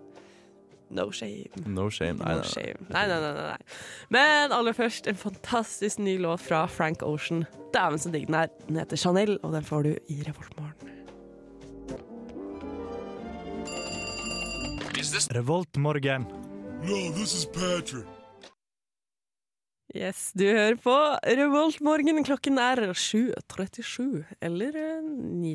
[0.95, 1.51] No shame.
[1.67, 2.17] No shame.
[2.21, 2.87] Nei, No nei, shame.
[2.89, 3.77] Nei, nei, nei, nei, nei.
[4.15, 7.43] Men aller først en fantastisk ny låt fra Frank Ocean.
[7.75, 8.51] Dæven så digg den er.
[8.69, 10.93] Den heter Chanel, og den får du i Revoltmorgen.
[15.35, 16.25] Revoltmorgen.
[19.95, 22.17] Yes, du hører på Revoltmorgen.
[22.27, 25.05] Klokken er 7.37, eller eh,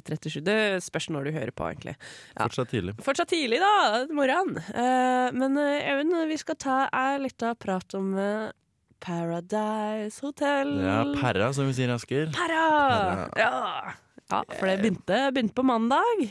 [0.01, 0.39] 9.37.
[0.47, 1.93] Det spørs når du hører på, egentlig.
[2.33, 2.47] Ja.
[2.47, 2.95] Fortsatt tidlig.
[3.05, 4.07] Fortsatt tidlig, da.
[4.17, 4.55] Morgen.
[4.73, 8.49] Uh, men eh, Even, vi skal ta ei lita prat om uh,
[9.05, 10.73] Paradise Hotel.
[10.89, 12.33] Ja, Perra, som vi sier i Asker.
[12.33, 12.65] Perra.
[13.37, 13.53] Ja.
[14.25, 16.31] ja, for det begynte, begynte på mandag.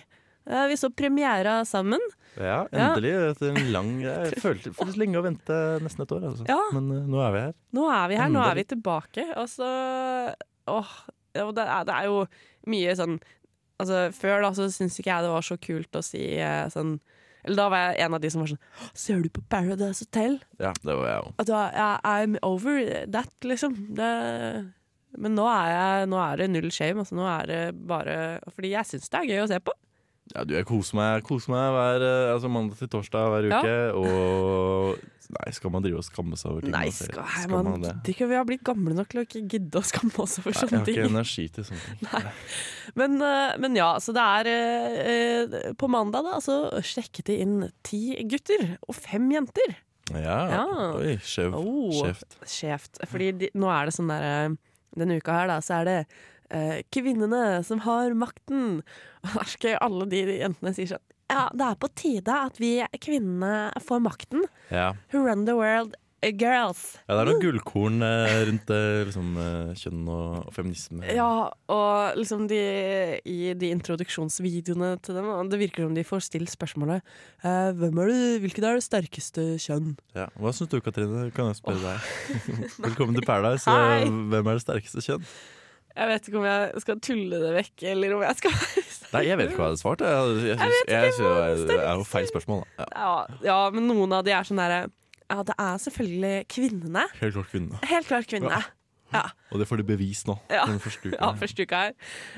[0.49, 2.01] Uh, vi så premiera sammen.
[2.39, 3.11] Ja, endelig.
[3.33, 6.45] Etter en lang Jeg følte faktisk lenge å vente nesten et år, altså.
[6.49, 6.59] Ja.
[6.75, 7.57] Men uh, nå er vi her.
[7.75, 9.25] Nå er vi her, nå er vi tilbake.
[9.39, 9.69] Og så
[10.69, 10.95] Åh,
[11.33, 12.23] det, er, det er jo
[12.69, 13.19] mye sånn
[13.79, 16.97] Altså, før da så syns ikke jeg det var så kult å si eh, sånn
[17.45, 20.35] Eller da var jeg en av de som var sånn Ser du på Paradise Hotel?
[20.59, 21.53] Ja, det var jeg òg.
[22.03, 22.81] I'm over
[23.15, 23.77] that, liksom.
[23.95, 24.09] Det,
[25.15, 27.05] men nå er, jeg, nå er det null shame.
[27.05, 28.17] Altså, nå er det bare
[28.51, 29.75] Fordi jeg syns det er gøy å se på.
[30.35, 33.61] Ja, du, jeg koser meg, koser meg hver eh, altså mandag til torsdag hver Ja.
[33.63, 33.77] uke.
[33.97, 34.99] Og
[35.33, 36.73] nei, skal man drive og skamme seg over ting?
[36.73, 37.09] Nei, man ser?
[37.13, 37.93] skal, Skal man, man det?
[37.95, 40.53] gidder ikke, vi har blitt gamle nok til å ikke gidde å skamme oss over
[40.53, 41.09] Nei, jeg har ikke ting.
[41.09, 42.31] energi til sånne ting.
[43.01, 47.57] Men, eh, men ja, så det er eh, På mandag da, så sjekket de inn
[47.85, 49.75] ti gutter og fem jenter.
[50.13, 50.63] Ja, Ja.
[50.97, 51.53] oi, skjevt.
[51.57, 51.93] Oh.
[52.49, 52.97] Skjevt.
[53.11, 54.55] Fordi de, nå er det sånn derre
[54.97, 55.97] Denne uka her, da, så er det
[56.49, 58.81] eh, kvinnene som har makten.
[59.27, 62.75] Og der skal alle de jentene sier sånn Ja, det er på tide at vi
[63.03, 64.45] kvinnene får makten.
[64.73, 64.91] Ja.
[65.13, 65.93] Who run the world,
[66.25, 66.79] eh, girls.
[67.05, 71.03] ja, det er noen gullkorn eh, rundt eh, liksom, eh, kjønn og, og feminisme.
[71.15, 71.27] Ja,
[71.71, 72.57] og liksom de
[73.29, 77.05] i de introduksjonsvideoene til dem, og det virker som de får stilt spørsmålet
[77.45, 79.93] eh, hvem er du, Hvilket er det sterkeste kjønn?
[80.17, 80.27] Ja.
[80.39, 81.29] Hva syns du, Katrine?
[81.35, 82.43] Kan jeg spørre deg?
[82.89, 83.69] Velkommen til Paradise.
[83.69, 84.01] Hei.
[84.09, 85.29] Eh, Hvem er det sterkeste kjønn?
[85.95, 88.55] Jeg vet ikke om jeg skal tulle det vekk, eller om jeg skal
[89.13, 90.01] Nei, jeg vet ikke hva jeg hadde svart.
[90.05, 92.63] Jeg, jeg, jeg, det er jo feil spørsmål.
[92.77, 92.87] Ja.
[92.93, 93.13] ja,
[93.49, 94.83] ja, men noen av de er sånn derre
[95.29, 97.07] Ja, det er selvfølgelig kvinnene.
[97.21, 97.81] Helt klart kvinnene.
[97.89, 98.61] Helt klart kvinnene.
[99.09, 99.23] Ja.
[99.49, 100.35] Og det får de bevist nå.
[100.53, 100.67] Ja.
[100.77, 101.17] Første uka.
[101.17, 101.95] Ja, første uka her.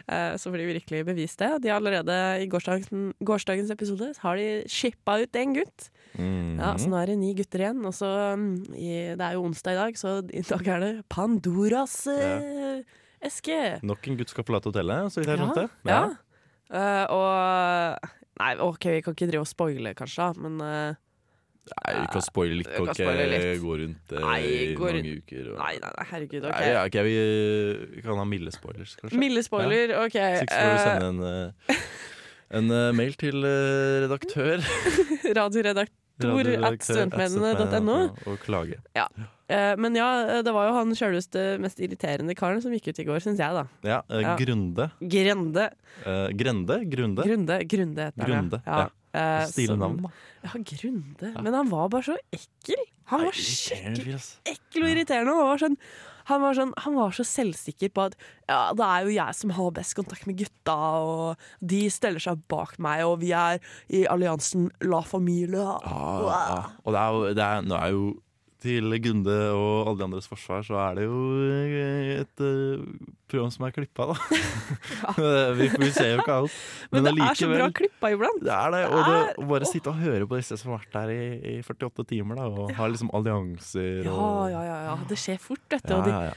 [0.07, 1.49] Eh, Så får de virkelig bevist det.
[1.65, 2.87] De har allerede i gårsdagens,
[3.27, 5.89] gårsdagens episode har de shippa ut en gutt.
[6.15, 6.55] Mm.
[6.59, 7.83] Ja, Så nå er det ni gutter igjen.
[7.87, 8.07] Og så
[8.39, 12.87] mm, Det er jo onsdag i dag, så i dag er det Pandoras eh,
[13.27, 13.59] eske.
[13.85, 15.67] Nok en gutt skal forlate hotellet, så vidt jeg skjønte.
[15.89, 16.01] Ja.
[16.71, 20.99] Eh, og Nei, OK, vi kan ikke drive og spoile, kanskje, men uh,
[21.71, 23.49] Nei, vi kan spoile litt Vi kan ikke spoile litt.
[23.61, 25.49] gå rundt uh, Nei, i gå mange uker.
[25.51, 25.59] Og...
[25.59, 26.47] Nei, nei, nei, herregud.
[26.47, 26.55] OK.
[26.55, 27.15] Nei, ja, ok, vi,
[27.97, 29.19] vi kan ha milde spoilers, kanskje.
[29.21, 30.17] Milde spoiler, OK.
[30.17, 31.83] Hvis ikke så får du eh, sende en, eh,
[32.61, 34.65] en eh, mail til eh, redaktør.
[35.41, 36.01] Radioredaktor
[36.71, 37.99] at studentmennene.no.
[38.25, 38.81] og- klage.
[38.97, 39.05] Eh,
[39.81, 43.19] men ja, det var jo han sjølveste mest irriterende karen som gikk ut i går,
[43.23, 43.65] syns jeg, da.
[43.87, 44.35] Ja, eh, Ja.
[44.39, 44.89] Grunde.
[45.01, 45.69] Grende.
[46.05, 46.77] Eh, Grende?
[46.91, 47.25] Grunde?
[47.27, 48.77] Grunde, Grunde heter han, ja.
[48.85, 48.89] ja.
[49.11, 50.13] Eh, Stilig navn, da.
[50.45, 51.33] Ja, Grunde.
[51.43, 52.79] Men han var bare så ekkel.
[53.11, 54.15] Han var skikkelig
[54.47, 55.33] ekkel og irriterende.
[55.35, 55.75] Han var, sånn,
[56.29, 58.15] han, var sånn, han var så selvsikker på at
[58.47, 62.39] ja, det er jo jeg som har best kontakt med gutta, og de steller seg
[62.51, 63.59] bak meg, og vi er
[63.91, 65.59] i alliansen La Familie.
[65.59, 66.61] Ja, ja.
[66.85, 68.05] Og det er jo, det er, nå er jo
[68.61, 72.83] til Gunde og alle de andres forsvar, så er det jo eh, et eh,
[73.31, 74.15] program som er klippa, da.
[75.57, 76.57] vi, vi ser jo ikke alt.
[76.91, 78.43] Men, Men, det er så bra klippa iblant.
[78.45, 78.81] Det er det.
[78.91, 81.21] Og det, å bare sitte og høre på disse som har vært der i,
[81.53, 84.97] i 48 timer, da, og har liksom allianser Ja, og ja, ja, ja.
[85.09, 85.95] Det skjer fort, vet du.
[85.95, 86.35] Ja, og de, ja, ja.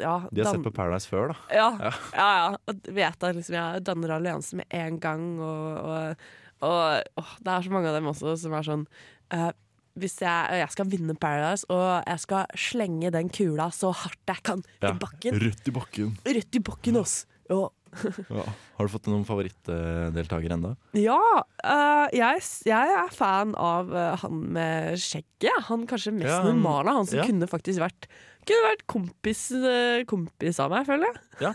[0.00, 1.40] Ja, De har dan- sett på Paradise før, da.
[1.54, 2.52] Ja, ja, ja.
[2.70, 6.28] Og vet at liksom, jeg danner allianse med en gang, og, og,
[6.62, 6.78] og
[7.18, 8.86] å, det er så mange av dem også som er sånn
[9.34, 9.50] eh,
[9.98, 14.42] hvis jeg, jeg skal vinne Paradise, og jeg skal slenge den kula så hardt jeg
[14.46, 14.92] kan Ja.
[14.94, 16.16] i bakken Rødt i bakken.
[16.24, 17.26] Rødt i bakken, ass!
[17.50, 17.72] Og
[18.30, 18.44] Ja.
[18.78, 20.76] Har du fått noen favorittdeltakere ennå?
[20.94, 21.18] Ja,
[21.60, 25.66] Uh, jeg, jeg er fan av uh, han med skjegget.
[25.66, 26.94] Han kanskje mest Ja, han- normale.
[26.96, 27.26] Han som ja.
[27.28, 28.06] kunne faktisk vært
[28.48, 31.18] Kunne vært kompis, uh, kompis av meg, føler jeg.
[31.44, 31.50] Ja,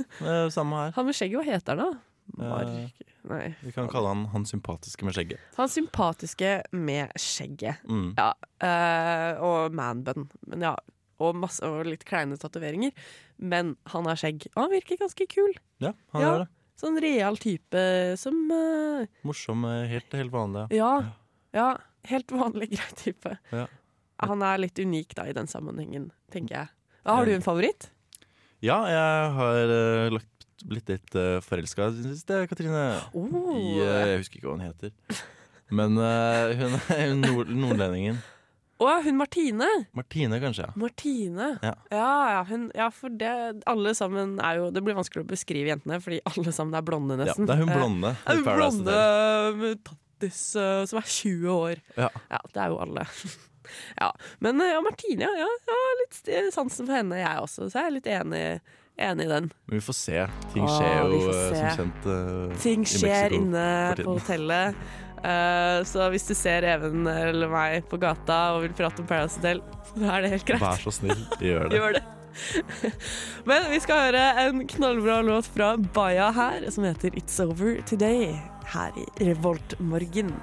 [0.53, 0.91] samme her.
[0.99, 1.97] Han med skjegget, hva heter han da?
[2.37, 3.55] Mark Nei.
[3.65, 5.41] Vi kan kalle han han sympatiske med skjegget.
[5.57, 7.81] Han sympatiske med skjegget.
[7.89, 8.11] Mm.
[8.19, 8.33] Ja,
[8.65, 10.29] Uh, og manbun.
[10.47, 10.71] Men ja,
[11.19, 12.93] og, masse, og litt kleine tatoveringer.
[13.37, 14.47] Men han har skjegg.
[14.55, 15.51] Og han virker ganske kul.
[15.83, 16.37] Ja, han Ja.
[16.43, 16.47] det.
[16.79, 17.81] Sånn real type
[18.19, 20.65] som uh, Morsom, eh, helt, helt vanlig.
[20.75, 21.13] Ja.
[21.55, 21.69] Ja,
[22.09, 23.37] helt vanlig grei type.
[23.51, 23.67] Ja.
[24.23, 26.73] Han er litt unik da i den sammenhengen, tenker jeg.
[27.05, 27.89] Da har du en favoritt?
[28.63, 30.34] Ja, jeg har uh, lagt,
[30.69, 32.85] blitt litt uh, forelska i det siste, Katrine.
[33.13, 33.51] Oh.
[33.55, 34.93] I, uh, jeg husker ikke hva hun heter.
[35.73, 38.21] Men uh, hun er nord nordlendingen.
[38.75, 39.67] Å, hun Martine.
[39.95, 40.65] Martine, kanskje.
[40.67, 40.73] ja.
[40.75, 41.45] Martine.
[41.63, 41.73] Ja.
[41.93, 43.29] Ja, ja, hun, ja, for det
[43.71, 47.15] Alle sammen er jo Det blir vanskelig å beskrive jentene, fordi alle sammen er blonde,
[47.15, 47.47] Ja, nesten.
[47.47, 48.11] det er hun Eh, blonde.
[48.17, 51.83] Ja, i hun Paradise blonde med tattis uh, som er 20 år.
[51.95, 52.09] Ja.
[52.51, 53.07] det er jo alle.
[54.03, 54.11] ja.
[54.43, 57.69] Men eh, ja, Martine, ja, ja, jeg litt sansen for henne, jeg også.
[57.71, 58.43] Så jeg er litt enig,
[58.97, 59.49] enig i den.
[59.67, 60.19] Men vi får se.
[60.53, 63.67] Ting skjer vi jo eh, som kjent uh, Ting i skjer Mexico inne
[63.99, 64.81] på hotellet.
[65.25, 69.41] Uh, så hvis du ser Even eller meg på gata og vil prate om Paradise
[69.41, 70.65] Hotel, så er det helt greit.
[70.65, 71.77] Vær så snill, gjør det.
[71.79, 72.03] Gjør det.
[73.47, 78.35] Men vi skal høre en knallbra låt fra Baya her, som heter It's Over Today,
[78.75, 80.35] her i Revoltmorgen.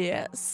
[0.00, 0.44] Yes.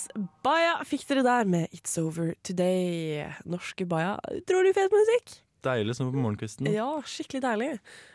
[0.45, 3.25] Baya fikk dere der med It's Over Today.
[3.47, 4.17] Norske Baya.
[4.35, 5.37] Utrolig fet musikk.
[5.67, 6.69] Deilig som på morgenkvisten.
[6.71, 7.69] Ja, skikkelig deilig.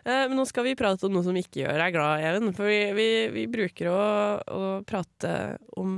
[0.06, 2.52] Eh, men nå skal vi prate om noe som ikke gjør deg glad, Even.
[2.56, 4.02] For vi, vi, vi bruker å,
[4.48, 5.34] å prate
[5.82, 5.98] om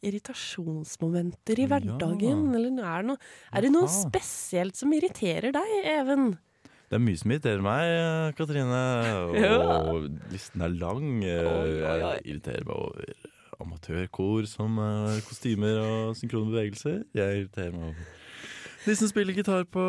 [0.00, 1.70] irritasjonsmomenter i Ja.
[1.74, 2.46] hverdagen.
[2.56, 3.18] Eller er det, noe,
[3.52, 6.32] er det noe spesielt som irriterer deg, Even?
[6.90, 8.80] Det er mye som irriterer meg, Katrine.
[9.30, 9.44] Katrine.
[9.44, 9.58] Ja.
[9.92, 11.20] Og listen er lang.
[11.22, 13.12] Jeg irriterer meg over
[13.60, 17.04] amatørkor som har kostymer og synkrone bevegelser.
[17.16, 18.16] Jeg irriterer meg over
[18.86, 19.82] de som spiller gitar på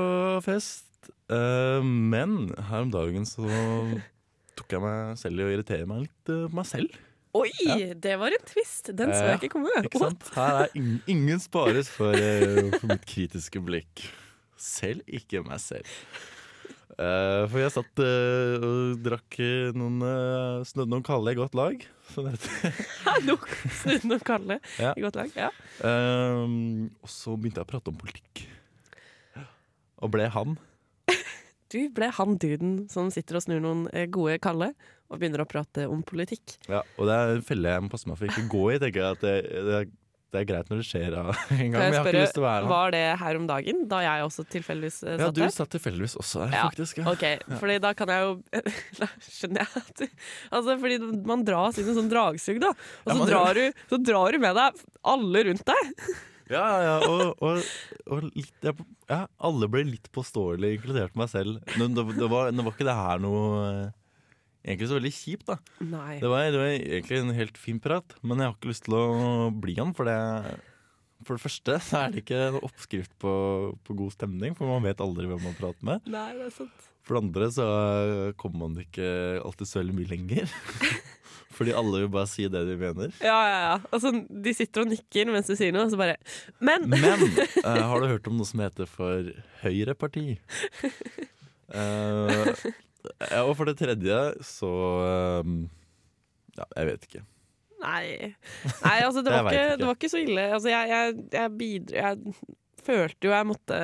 [0.43, 0.87] fest.
[1.31, 3.47] Eh, men her om dagen så
[4.59, 6.97] tok jeg meg selv i å irritere meg litt eh, på meg selv.
[7.39, 7.51] Oi,
[8.03, 8.91] det var en twist!
[8.91, 9.71] Den så jeg ikke komme.
[9.79, 10.27] Ikke sant?
[10.35, 14.03] Her er ingen, ingen spares for, eh, for mitt kritiske blikk.
[14.59, 15.87] Selv ikke meg selv.
[16.99, 21.55] Eh, for jeg satt uh, og drakk eh, noen uh, Snudde noen kalde i godt
[21.57, 21.85] lag.
[22.11, 22.81] Som noen heter.
[23.05, 23.37] Hallo!
[23.79, 24.91] Snudd noe kalle Ja.
[24.97, 25.31] i godt lag.
[25.37, 25.51] Ja.
[25.87, 28.43] Ehm, og så begynte jeg å prate om politikk.
[30.01, 30.57] Og ble han.
[31.71, 34.73] Du ble han duden som sitter og snur noen gode kalle
[35.11, 36.57] og begynner å prate om politikk.
[36.67, 38.79] Ja, og det er en felle jeg må passe meg for ikke å gå i.
[38.81, 39.35] tenker jeg at det,
[39.69, 39.91] det, er,
[40.31, 42.47] det er greit når det skjer en gang, men jeg har ikke lyst til å
[42.47, 42.71] være han.
[42.71, 46.45] Var det her om dagen, da jeg også tilfeldigvis eh, Ja, du satt tilfeldigvis også
[46.45, 47.01] der, Ja, faktisk.
[47.01, 47.11] Ja.
[47.11, 47.25] Ok,
[47.59, 48.33] fordi da kan jeg jo
[49.01, 50.03] Da skjønner jeg at
[50.55, 52.73] Altså, fordi man dras inn i en sånn dragsug, da.
[53.05, 55.95] Og så, ja, drar du, så drar du med deg alle rundt deg.
[56.51, 57.61] Ja, ja, og, og,
[58.11, 58.51] og litt,
[59.07, 61.61] ja, alle ble litt påståelig, inkludert meg selv.
[61.63, 63.61] Det, det, var, nå var ikke det her noe
[64.61, 65.57] Egentlig så veldig kjipt, da.
[65.79, 68.97] Det var, det var egentlig en helt fin prat, men jeg har ikke lyst til
[68.97, 69.05] å
[69.63, 69.95] bli han.
[69.97, 70.17] For det,
[71.25, 73.33] for det første så er det ikke en oppskrift på,
[73.87, 76.05] på god stemning, for man vet aldri hvem man prater med.
[76.13, 76.87] Nei, det er sant.
[77.01, 77.65] For det andre så
[78.37, 79.09] kommer man ikke
[79.41, 80.53] alltid så veldig mye lenger.
[81.57, 83.11] Fordi alle vil bare si det de mener.
[83.19, 83.73] Ja, ja, ja.
[83.91, 86.15] Altså, de sitter og nikker mens du sier noe, og så bare
[86.63, 86.87] Men!
[86.89, 87.25] Men
[87.65, 89.33] uh, har du hørt om noe som heter for
[89.65, 90.25] Høyreparti?
[91.71, 92.49] Eh,
[93.31, 94.71] ja, og for det tredje så
[95.05, 95.51] eh,
[96.57, 97.21] Ja, jeg vet ikke.
[97.81, 98.33] Nei.
[98.83, 99.77] Nei, altså, det var, ikke, ikke.
[99.81, 100.43] det var ikke så ille.
[100.53, 102.35] Altså, jeg, jeg, jeg bidro Jeg
[102.85, 103.77] følte jo jeg måtte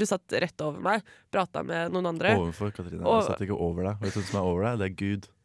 [0.00, 1.02] Du satt rett over meg,
[1.34, 2.32] prata med noen andre.
[2.38, 3.02] Overfor Katrine.
[3.06, 4.00] Og- Jeg satt ikke over deg.
[4.02, 4.78] Vet du hvem som er over deg?
[4.82, 5.30] Det er Gud.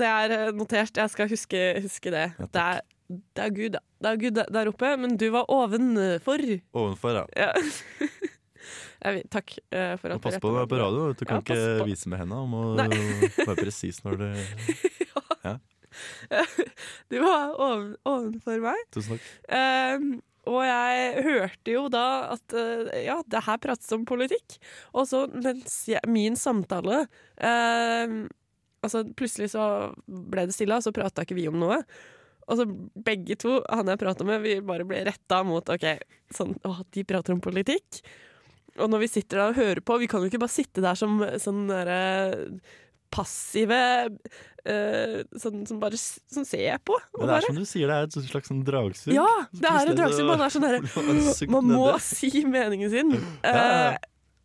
[0.00, 0.96] Det er eh, notert.
[0.96, 2.26] Jeg skal huske, huske det.
[2.40, 2.80] Ja, det, er,
[3.36, 3.82] det er Gud, da.
[4.00, 6.40] Det er Gud der oppe, men du var ovenfor.
[6.72, 7.24] Ovenfor, ja.
[7.36, 7.52] Ja.
[9.00, 11.04] Jeg takk uh, for at at pass du på rettet deg på radio.
[11.16, 12.40] Du kan Ja, ikke vise med henda.
[12.44, 14.26] Du må være presis når du
[17.10, 18.82] Du var oven, ovenfor meg.
[18.94, 19.30] Tusen takk.
[19.56, 20.10] Ehm,
[20.50, 24.58] og jeg hørte jo da at eh, ja, det her prates om politikk.
[24.94, 27.04] Og så mens jeg, min samtale
[27.36, 28.22] ehm,
[28.80, 29.62] Altså plutselig så
[30.08, 31.82] ble det stille, og så prata ikke vi om noe.
[32.48, 32.64] Og så
[33.04, 35.84] begge to, han jeg prata med, vi bare ble retta mot OK,
[36.32, 38.00] sånn, å, de prater om politikk.
[38.78, 40.98] Og når vi sitter der og hører på, vi kan jo ikke bare sitte der
[40.98, 41.98] som sånn derre
[43.10, 46.94] passive uh, sånn, som bare som ser på.
[47.18, 49.12] Men det er bare- som du sier, det er et slags sånn dragsug.
[49.16, 50.28] Ja, det er et dragsug.
[50.30, 53.16] Man er sånn derre Man må si meningen sin.
[53.42, 53.98] Eh,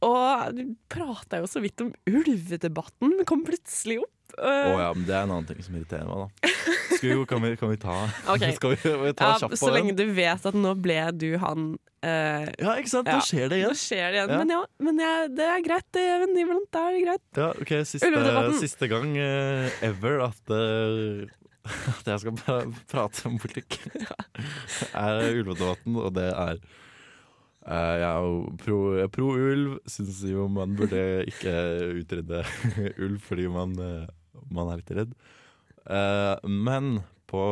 [0.06, 4.12] og du prata jo så vidt om ulvedebatten, men kom plutselig opp.
[4.36, 6.50] Å uh, oh, ja, men det er en annen ting som irriterer meg, da.
[7.06, 7.96] Vi, kan, vi, kan vi ta
[8.34, 8.56] okay.
[8.58, 11.74] Skal vi, vi ta ja, så lenge du vet at nå ble du han
[12.06, 13.10] eh, Ja, ikke sant?
[13.10, 13.22] Ja.
[13.26, 13.80] Skjer det Nå igjen.
[13.80, 14.34] skjer det igjen.
[14.34, 14.40] Ja.
[14.42, 15.02] Men ja, men
[15.38, 17.26] det er greit, det, men Iblant er det greit.
[17.40, 18.24] Ja, ok, Siste,
[18.62, 21.26] siste gang uh, ever at, uh,
[21.96, 22.58] at jeg skal pra
[22.92, 23.80] prate om politikk,
[25.06, 29.80] er ulvedebatten, og det er eh, Jeg er jo pro, jeg er pro ulv.
[29.90, 31.56] Syns jo man burde ikke
[32.02, 32.44] utrydde
[33.08, 33.74] ulv fordi man,
[34.54, 35.18] man er litt redd.
[35.86, 37.44] Eh, men på,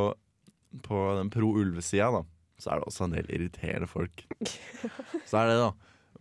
[0.86, 2.24] på den pro ulv-sida, da,
[2.58, 4.26] så er det også en del irriterende folk.
[5.30, 5.72] Så er det, da.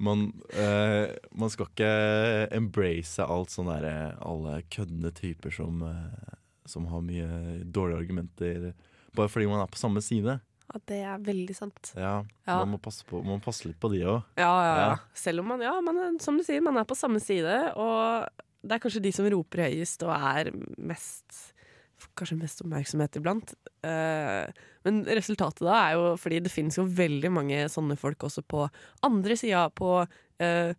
[0.03, 1.89] Man, uh, man skal ikke
[2.57, 8.73] embrace alt sånn derre Alle køddende typer som, uh, som har mye dårlige argumenter
[9.13, 10.39] bare fordi man er på samme side.
[10.73, 11.93] Ja, det er veldig sant.
[11.95, 12.57] Ja, Ja.
[12.65, 14.23] Man, må på, man må passe litt på de òg.
[14.41, 14.95] Ja, ja, ja.
[15.13, 18.25] Selv om man, ja, man som du sier, man er på samme side, og
[18.65, 21.52] det er kanskje de som roper høyest og er mest
[22.19, 23.55] Kanskje mest oppmerksomhet iblant.
[23.89, 24.47] Eh,
[24.85, 28.67] men resultatet da er jo fordi det finnes jo veldig mange sånne folk også på
[29.07, 29.95] andre sida, på
[30.43, 30.75] eh,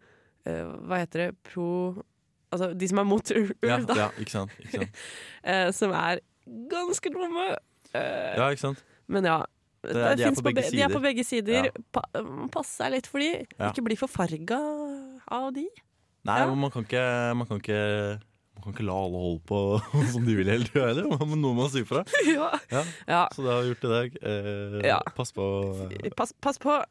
[0.45, 1.29] eh, Hva heter det?
[1.49, 2.03] Pro
[2.53, 3.95] Altså de som er mot ulv, Ja, da.
[3.97, 4.51] ja, ikke sant?
[4.61, 4.99] Ikke sant?
[5.79, 6.19] som er
[6.69, 7.47] ganske dumme.
[7.95, 8.83] Ja, ikke sant?
[9.09, 9.39] Men ja.
[9.83, 11.65] Det det de er på be- De er på begge sider.
[11.71, 11.81] Ja.
[11.91, 12.03] Pa,
[12.53, 13.31] pass deg litt for de.
[13.57, 13.71] Ja.
[13.71, 14.59] Ikke bli forfarga
[15.33, 15.65] av de.
[16.29, 16.53] Nei, Ja.
[16.55, 17.01] man kan ikke
[17.35, 17.79] Man kan ikke
[18.55, 19.59] man kan ikke la alle holde på
[20.13, 21.09] som de vil hele tida heller.
[21.23, 22.03] Må noe man sier fra.
[22.29, 22.49] ja.
[22.71, 22.83] Ja.
[23.09, 23.23] ja.
[23.35, 24.19] Så det har vi gjort i dag.
[24.33, 24.99] Eh, Ja.
[25.17, 25.47] Pass på
[25.91, 26.81] eh, Pass, pass på.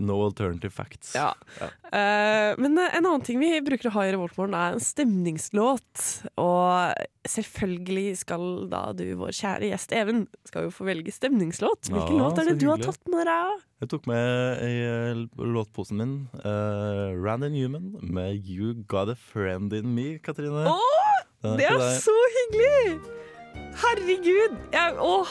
[0.00, 1.10] no alternative facts.
[1.14, 1.34] Ja.
[1.60, 1.66] Ja.
[1.92, 6.04] Eh, men eh, en annen ting vi bruker å ha i Revoltmorgen, er en stemningslåt.
[6.40, 6.94] Og
[7.28, 11.90] selvfølgelig skal da du, vår kjære gjest Even, skal jo få velge stemningslåt.
[11.92, 13.60] Hvilken låt er det du har tatt med deg?
[13.82, 16.12] Jeg tok med i eh, låtposen min
[16.44, 20.62] uh, Randy Newman med You Got A Friend In Me, Katrine.
[20.70, 20.76] Å,
[21.42, 23.00] Den det er så hyggelig!
[23.82, 24.52] Herregud!
[24.72, 25.26] Jeg, åh.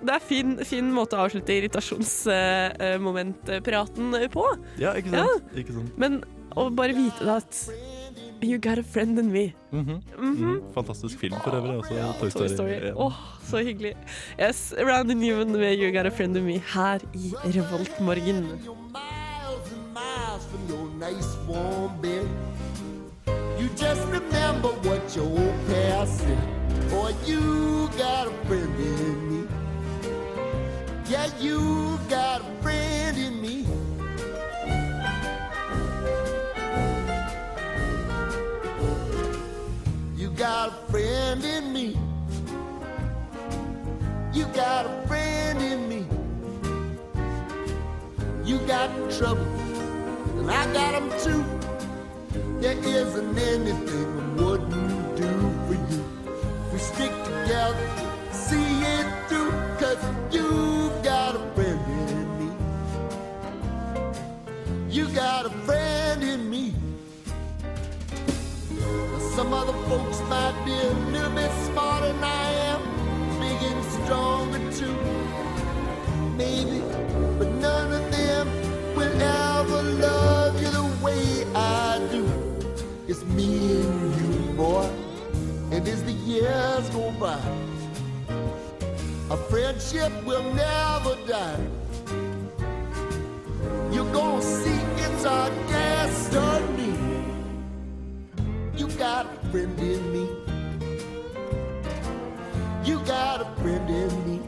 [0.00, 4.44] Det er fin, fin måte å avslutte irritasjonsmomentpraten på.
[4.80, 5.44] Ja, ikke sant?
[5.60, 5.92] Ikke sant?
[6.00, 6.24] Men
[6.56, 7.52] å bare vite at
[8.40, 9.52] You got a friend in me.
[9.72, 10.00] Mm -hmm.
[10.18, 10.74] Mm -hmm.
[10.74, 11.78] Fantastisk film for øvrig.
[11.78, 12.48] Også, Toy Toy Story.
[12.48, 12.92] Story.
[12.94, 13.12] Oh,
[13.44, 13.94] så hyggelig.
[14.40, 18.34] Yes, Randy Newman med You Got a Friend in Me her i Revoltmorgen.
[18.34, 22.28] miles and miles from your nice warm bed.
[23.60, 26.88] You just remember what your old past said.
[26.88, 29.48] Boy, you got a friend in me.
[31.10, 33.66] Yeah, you got a friend in me.
[40.16, 41.98] You got a friend in me.
[44.32, 46.06] You got a friend in me.
[48.42, 49.44] You got trouble,
[50.38, 51.44] and I got them too.
[52.32, 55.30] There isn't anything I wouldn't do
[55.66, 56.04] for you.
[56.72, 57.88] We stick together,
[58.30, 59.98] see it through, cause
[60.30, 62.52] you got a friend in me.
[64.88, 66.74] You got a friend in me.
[68.78, 72.82] Now, some other folks might be a little bit smarter than I am,
[73.40, 75.09] big and stronger too.
[83.34, 84.88] Me and you, boy,
[85.70, 87.40] and as the years go by,
[89.30, 91.60] a friendship will never die.
[93.92, 96.94] You're gonna see it's our destiny.
[98.76, 100.28] You got a friend in me.
[102.84, 104.40] You got a friend in me.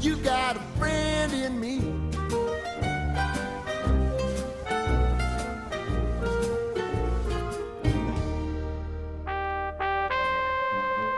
[0.00, 1.95] You got a friend in me.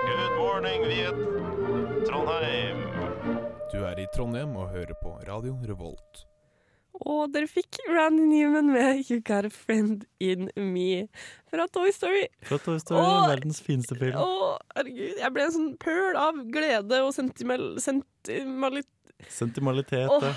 [0.09, 1.19] Good morning, Viet.
[2.09, 2.79] Trondheim.
[3.73, 6.23] Du er i Trondheim og hører på Radio Revolt.
[7.05, 11.05] Og dere fikk Randy Newman med You Got a Friend in Me
[11.53, 12.25] fra Toy Story.
[12.49, 14.17] Fra Toy Story, og, verdens fineste film.
[14.17, 15.21] Å, herregud.
[15.21, 17.69] Jeg ble en sånn pøl av glede og sentimal...
[17.85, 18.89] Sentimalit...
[19.29, 20.09] Sentimalitet.
[20.09, 20.33] Ja.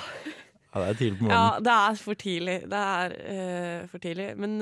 [0.71, 1.39] Ja, det er tidlig på morgenen.
[1.39, 2.59] Ja, det er for tidlig.
[2.75, 4.29] Det er uh, for tidlig.
[4.39, 4.59] Men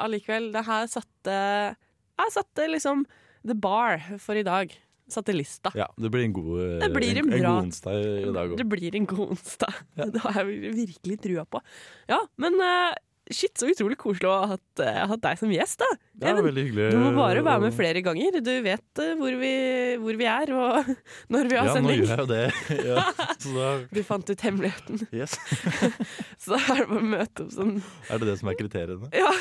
[0.00, 1.40] allikevel, uh, det her satte
[1.72, 3.04] Jeg satte liksom
[3.46, 4.72] the bar for i dag.
[5.12, 5.68] Satte lista.
[5.76, 8.52] Ja, det blir en god, eh, Det blir en en, bra- god onsdag i dag
[8.56, 9.74] Det blir en god onsdag.
[10.14, 11.60] Det har jeg virkelig trua på.
[12.08, 12.94] Ja, men uh,
[13.28, 15.88] shit, så utrolig koselig å ha hatt, uh, hatt deg som gjest, da.
[16.22, 16.86] Ja, Even, veldig hyggelig.
[16.94, 18.38] Du må bare være med flere ganger.
[18.46, 19.52] Du vet uh, hvor vi,
[20.06, 20.88] hvor vi er, og
[21.34, 22.46] når vi har Ja, nå gjør jeg jo det.
[22.88, 25.02] Ja, Du fant ut hemmeligheten.
[25.12, 25.36] Yes.
[26.40, 27.76] Så da er det bare å møte opp sånn
[28.08, 29.12] Er det det som er kriteriene?
[29.12, 29.34] Ja.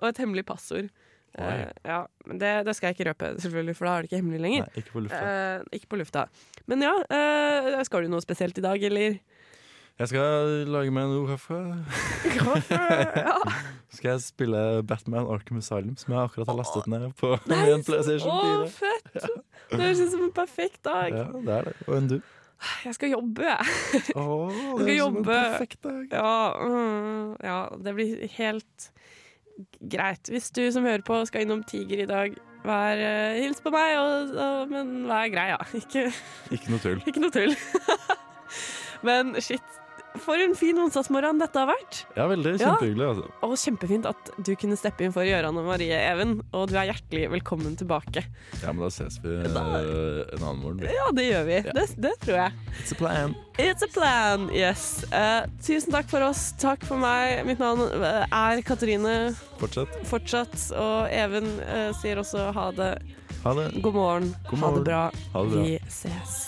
[0.00, 0.88] og et hemmelig passord.
[1.38, 4.22] Eh, ja, men det, det skal jeg ikke røpe, selvfølgelig, for da er det ikke
[4.22, 4.64] hemmelig lenger.
[4.66, 5.02] Nei, ikke på.
[5.14, 6.24] Eh, ikke på lufta.
[6.70, 9.20] Men ja, uh, skal du noe spesielt i dag, eller?
[10.00, 11.58] Jeg skal lage meg noe kaffe.
[12.40, 12.80] kaffe
[13.20, 13.36] ja.
[13.94, 17.82] Skal jeg spille Batman Arkham Asylum, som jeg akkurat har lastet ned på Nei, en
[17.84, 19.10] PlayStation Å, fett!
[19.18, 19.32] Ja.
[19.72, 21.12] Det høres ut som en perfekt dag.
[21.12, 21.74] Ja, det er det.
[21.84, 22.16] Og enn du?
[22.84, 23.68] Jeg skal jobbe, jeg.
[23.90, 26.00] Jeg det skal er som en perfekt dag.
[26.12, 28.90] Ja, mm, ja, det blir helt
[29.92, 30.30] greit.
[30.32, 33.96] Hvis du som hører på skal innom Tiger i dag, vær, uh, hils på meg,
[34.00, 35.60] og, og, men vær grei, ja.
[35.80, 36.08] Ikke,
[36.54, 37.02] Ikke noe tull.
[37.06, 37.56] ikke noe tull.
[39.08, 39.79] men shit,
[40.18, 42.00] for en fin onsdagsmorgen dette har vært.
[42.16, 42.54] Ja, veldig.
[42.56, 42.72] Ja.
[42.72, 43.06] Kjempehyggelig.
[43.10, 43.26] Altså.
[43.46, 46.38] Og kjempefint at du kunne steppe inn for Gøran og Marie Even.
[46.56, 48.24] Og du er hjertelig velkommen tilbake.
[48.62, 49.64] Ja, men da ses vi da...
[49.80, 50.82] en annen morgen.
[50.90, 51.60] Ja, det gjør vi.
[51.70, 52.66] Det, det tror jeg.
[52.80, 53.36] It's a plan.
[53.60, 55.04] It's a plan, yes.
[55.12, 56.50] Uh, tusen takk for oss.
[56.60, 57.44] Takk for meg.
[57.48, 59.92] Mitt navn eh, er Katrine Fortsett.
[60.08, 60.56] fortsatt.
[60.80, 62.94] Og Even uh, sier også ha det.
[63.44, 63.70] Ha det.
[63.84, 64.34] God morgen.
[64.50, 64.98] God Ha det.
[65.36, 65.64] Ha det bra.
[65.64, 66.40] Vi ses.